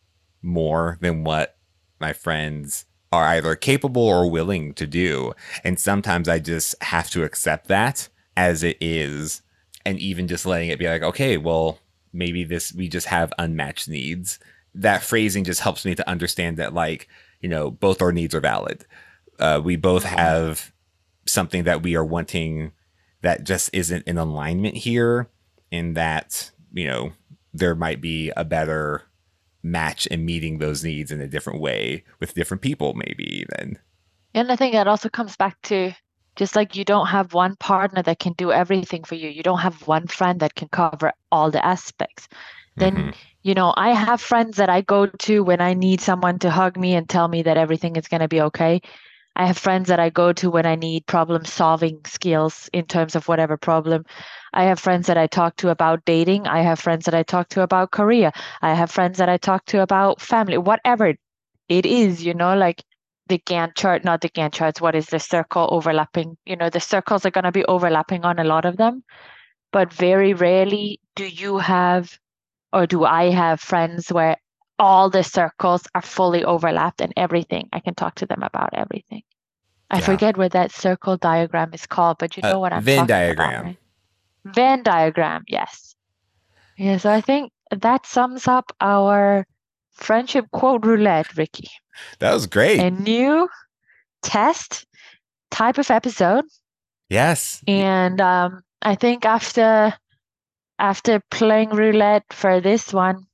more 0.42 0.98
than 1.02 1.24
what 1.24 1.58
my 2.00 2.14
friends 2.14 2.86
are 3.12 3.26
either 3.26 3.56
capable 3.56 4.04
or 4.04 4.30
willing 4.30 4.74
to 4.74 4.86
do, 4.86 5.34
and 5.64 5.80
sometimes 5.80 6.28
I 6.28 6.40
just 6.40 6.82
have 6.84 7.10
to 7.12 7.24
accept 7.24 7.68
that 7.70 8.10
as 8.36 8.62
it 8.64 8.78
is 8.80 9.42
and 9.88 10.00
even 10.00 10.28
just 10.28 10.46
letting 10.46 10.68
it 10.68 10.80
be 10.80 10.88
like, 10.88 11.02
okay, 11.02 11.38
well, 11.38 11.80
maybe 12.12 12.44
this 12.44 12.74
we 12.74 12.90
just 12.90 13.08
have 13.08 13.32
unmatched 13.40 13.88
needs. 13.88 14.38
That 14.76 15.02
phrasing 15.02 15.46
just 15.46 15.62
helps 15.62 15.86
me 15.86 15.96
to 15.96 16.10
understand 16.10 16.58
that 16.58 16.74
like, 16.74 17.08
you 17.40 17.48
know, 17.48 17.72
both 17.72 18.02
our 18.02 18.12
needs 18.12 18.36
are 18.36 18.42
valid. 18.42 18.86
Uh, 19.40 19.62
we 19.64 19.78
both 19.78 20.04
mm-hmm. 20.04 20.18
have 20.18 20.74
something 21.26 21.64
that 21.64 21.84
we 21.84 21.96
are 21.96 22.04
wanting 22.04 22.74
that 23.22 23.46
just 23.46 23.70
isn't 23.72 24.06
in 24.06 24.18
alignment 24.18 24.76
here, 24.76 25.30
in 25.72 25.94
that, 25.94 26.52
you 26.74 26.86
know, 26.86 27.14
there 27.54 27.74
might 27.74 28.02
be 28.02 28.32
a 28.36 28.44
better 28.44 29.04
match 29.64 30.06
in 30.08 30.26
meeting 30.26 30.58
those 30.58 30.84
needs 30.84 31.14
in 31.14 31.22
a 31.22 31.28
different 31.28 31.62
way 31.62 32.04
with 32.20 32.34
different 32.34 32.62
people, 32.62 32.94
maybe 32.94 33.24
even. 33.40 33.80
And 34.34 34.52
I 34.52 34.58
think 34.58 34.74
that 34.74 34.88
also 34.88 35.08
comes 35.08 35.38
back 35.38 35.62
to 35.64 35.94
just 36.38 36.56
like 36.56 36.76
you 36.76 36.86
don't 36.86 37.08
have 37.08 37.34
one 37.34 37.56
partner 37.58 38.02
that 38.04 38.20
can 38.20 38.34
do 38.34 38.52
everything 38.52 39.04
for 39.04 39.16
you, 39.16 39.28
you 39.30 39.44
don't 39.44 39.60
have 39.60 39.88
one 39.88 40.08
friend 40.08 40.40
that 40.40 40.56
can 40.56 40.70
cover 40.70 41.12
all 41.32 41.52
the 41.52 41.66
aspects. 41.66 42.28
Then, 42.78 42.96
mm-hmm. 42.96 43.10
you 43.42 43.56
know, 43.56 43.74
I 43.76 43.94
have 43.94 44.22
friends 44.22 44.58
that 44.58 44.70
I 44.70 44.82
go 44.82 45.08
to 45.08 45.44
when 45.44 45.62
I 45.62 45.74
need 45.74 46.00
someone 46.00 46.40
to 46.40 46.52
hug 46.52 46.78
me 46.78 46.96
and 46.96 47.10
tell 47.10 47.28
me 47.28 47.42
that 47.42 47.58
everything 47.58 47.96
is 47.96 48.08
going 48.08 48.22
to 48.22 48.28
be 48.28 48.42
okay. 48.42 48.82
I 49.36 49.46
have 49.46 49.58
friends 49.58 49.88
that 49.90 50.00
I 50.00 50.10
go 50.10 50.34
to 50.34 50.50
when 50.50 50.66
I 50.66 50.76
need 50.76 51.06
problem 51.06 51.46
solving 51.46 52.02
skills 52.06 52.70
in 52.74 52.86
terms 52.86 53.16
of 53.16 53.28
whatever 53.28 53.58
problem. 53.58 54.06
I 54.54 54.64
have 54.64 54.80
friends 54.80 55.08
that 55.08 55.18
I 55.18 55.28
talk 55.28 55.56
to 55.58 55.70
about 55.70 56.06
dating. 56.06 56.48
I 56.48 56.62
have 56.62 56.80
friends 56.80 57.06
that 57.06 57.14
I 57.14 57.24
talk 57.24 57.50
to 57.50 57.62
about 57.62 57.92
career. 57.92 58.32
I 58.62 58.74
have 58.74 58.90
friends 58.90 59.20
that 59.20 59.30
I 59.30 59.38
talk 59.38 59.66
to 59.68 59.82
about 59.82 60.22
family, 60.22 60.58
whatever 60.58 61.14
it 61.70 61.86
is, 61.86 62.24
you 62.24 62.34
know, 62.34 62.56
like 62.56 62.84
the 63.28 63.40
Gantt 63.40 63.76
chart, 63.76 64.04
not 64.04 64.22
the 64.22 64.30
Gantt 64.30 64.54
charts, 64.54 64.82
what 64.82 64.96
is 64.96 65.08
the 65.08 65.20
circle 65.20 65.68
overlapping? 65.72 66.38
You 66.46 66.56
know, 66.56 66.70
the 66.70 66.80
circles 66.80 67.26
are 67.26 67.32
going 67.32 67.44
to 67.44 67.52
be 67.52 67.66
overlapping 67.66 68.26
on 68.26 68.40
a 68.40 68.44
lot 68.44 68.66
of 68.66 68.78
them, 68.78 69.04
but 69.72 69.94
very 69.94 70.34
rarely 70.34 71.00
do 71.16 71.26
you 71.26 71.58
have 71.58 72.18
or 72.74 72.86
do 72.86 73.06
I 73.06 73.30
have 73.32 73.62
friends 73.62 74.12
where 74.12 74.38
all 74.80 75.10
the 75.10 75.24
circles 75.24 75.84
are 75.96 76.02
fully 76.02 76.44
overlapped 76.44 77.02
and 77.02 77.14
everything. 77.18 77.70
I 77.74 77.80
can 77.80 77.96
talk 77.96 78.16
to 78.16 78.26
them 78.26 78.44
about 78.44 78.70
everything. 78.74 79.24
I 79.90 80.00
yeah. 80.00 80.06
forget 80.06 80.38
what 80.38 80.52
that 80.52 80.72
circle 80.72 81.18
diagram 81.18 81.74
is 81.74 81.86
called, 81.88 82.18
but 82.20 82.36
you 82.38 82.44
know 82.44 82.58
uh, 82.58 82.60
what 82.60 82.74
I'm 82.74 82.84
Venn 82.84 82.98
talking 82.98 83.08
diagram. 83.08 83.50
about. 83.50 83.66
Right? 83.66 83.78
Venn 84.46 84.84
diagram, 84.84 85.44
yes. 85.48 85.96
Yeah, 86.78 86.98
so 86.98 87.10
I 87.10 87.22
think 87.22 87.52
that 87.72 88.06
sums 88.06 88.48
up 88.48 88.72
our 88.82 89.48
friendship 89.98 90.46
quote 90.52 90.86
roulette, 90.86 91.36
Ricky. 91.36 91.70
That 92.20 92.34
was 92.34 92.48
great. 92.48 92.80
A 92.80 92.92
new 92.92 93.50
test 94.22 94.86
type 95.52 95.78
of 95.78 95.90
episode. 95.90 96.46
Yes. 97.10 97.64
And 97.68 98.22
um, 98.22 98.62
I 98.82 98.96
think 98.96 99.26
after 99.26 99.94
after 100.80 101.22
playing 101.32 101.70
roulette 101.70 102.26
for 102.32 102.62
this 102.62 102.94
one, 102.94 103.26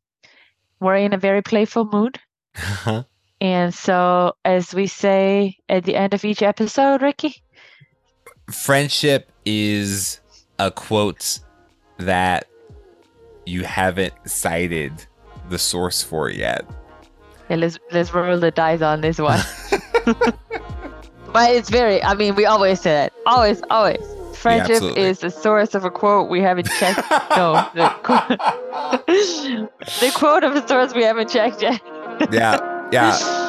we're 0.80 0.96
in 0.96 1.14
a 1.14 1.18
very 1.18 1.42
playful 1.42 1.86
mood. 1.86 2.20
Uh-huh. 2.56 3.04
and 3.42 3.74
so, 3.74 4.34
as 4.46 4.76
we 4.76 4.86
say 4.86 5.58
at 5.68 5.86
the 5.86 5.96
end 5.96 6.14
of 6.14 6.24
each 6.24 6.44
episode, 6.44 7.02
Ricky, 7.02 7.42
friendship 8.52 9.32
is 9.44 10.22
a 10.60 10.70
quote 10.70 11.40
that 11.98 12.48
you 13.46 13.64
haven't 13.64 14.14
cited 14.26 15.08
the 15.50 15.58
source 15.58 16.02
for 16.02 16.30
yet. 16.30 16.66
Yeah, 17.50 17.58
let's 17.58 17.78
let's 17.92 18.14
roll 18.14 18.40
the 18.40 18.52
dice 18.52 18.82
on 18.82 19.02
this 19.02 19.20
one. 19.20 19.40
but 21.34 21.52
it's 21.52 21.70
very. 21.70 22.02
I 22.04 22.14
mean, 22.14 22.36
we 22.36 22.46
always 22.46 22.82
say 22.82 22.92
that. 22.92 23.14
Always, 23.26 23.62
always. 23.70 24.04
Friendship 24.34 24.82
yeah, 24.82 25.04
is 25.04 25.20
the 25.20 25.30
source 25.30 25.74
of 25.76 25.86
a 25.86 25.92
quote 25.92 26.30
we 26.30 26.42
haven't 26.42 26.68
checked. 26.80 27.00
no, 27.38 27.70
the, 27.76 27.88
qu- 28.04 28.36
the 29.06 30.12
quote 30.16 30.44
of 30.44 30.56
a 30.56 30.68
source 30.68 30.94
we 30.94 31.04
haven't 31.04 31.30
checked 31.30 31.62
yet. 31.62 31.82
yeah, 32.32 32.90
yeah. 32.92 33.43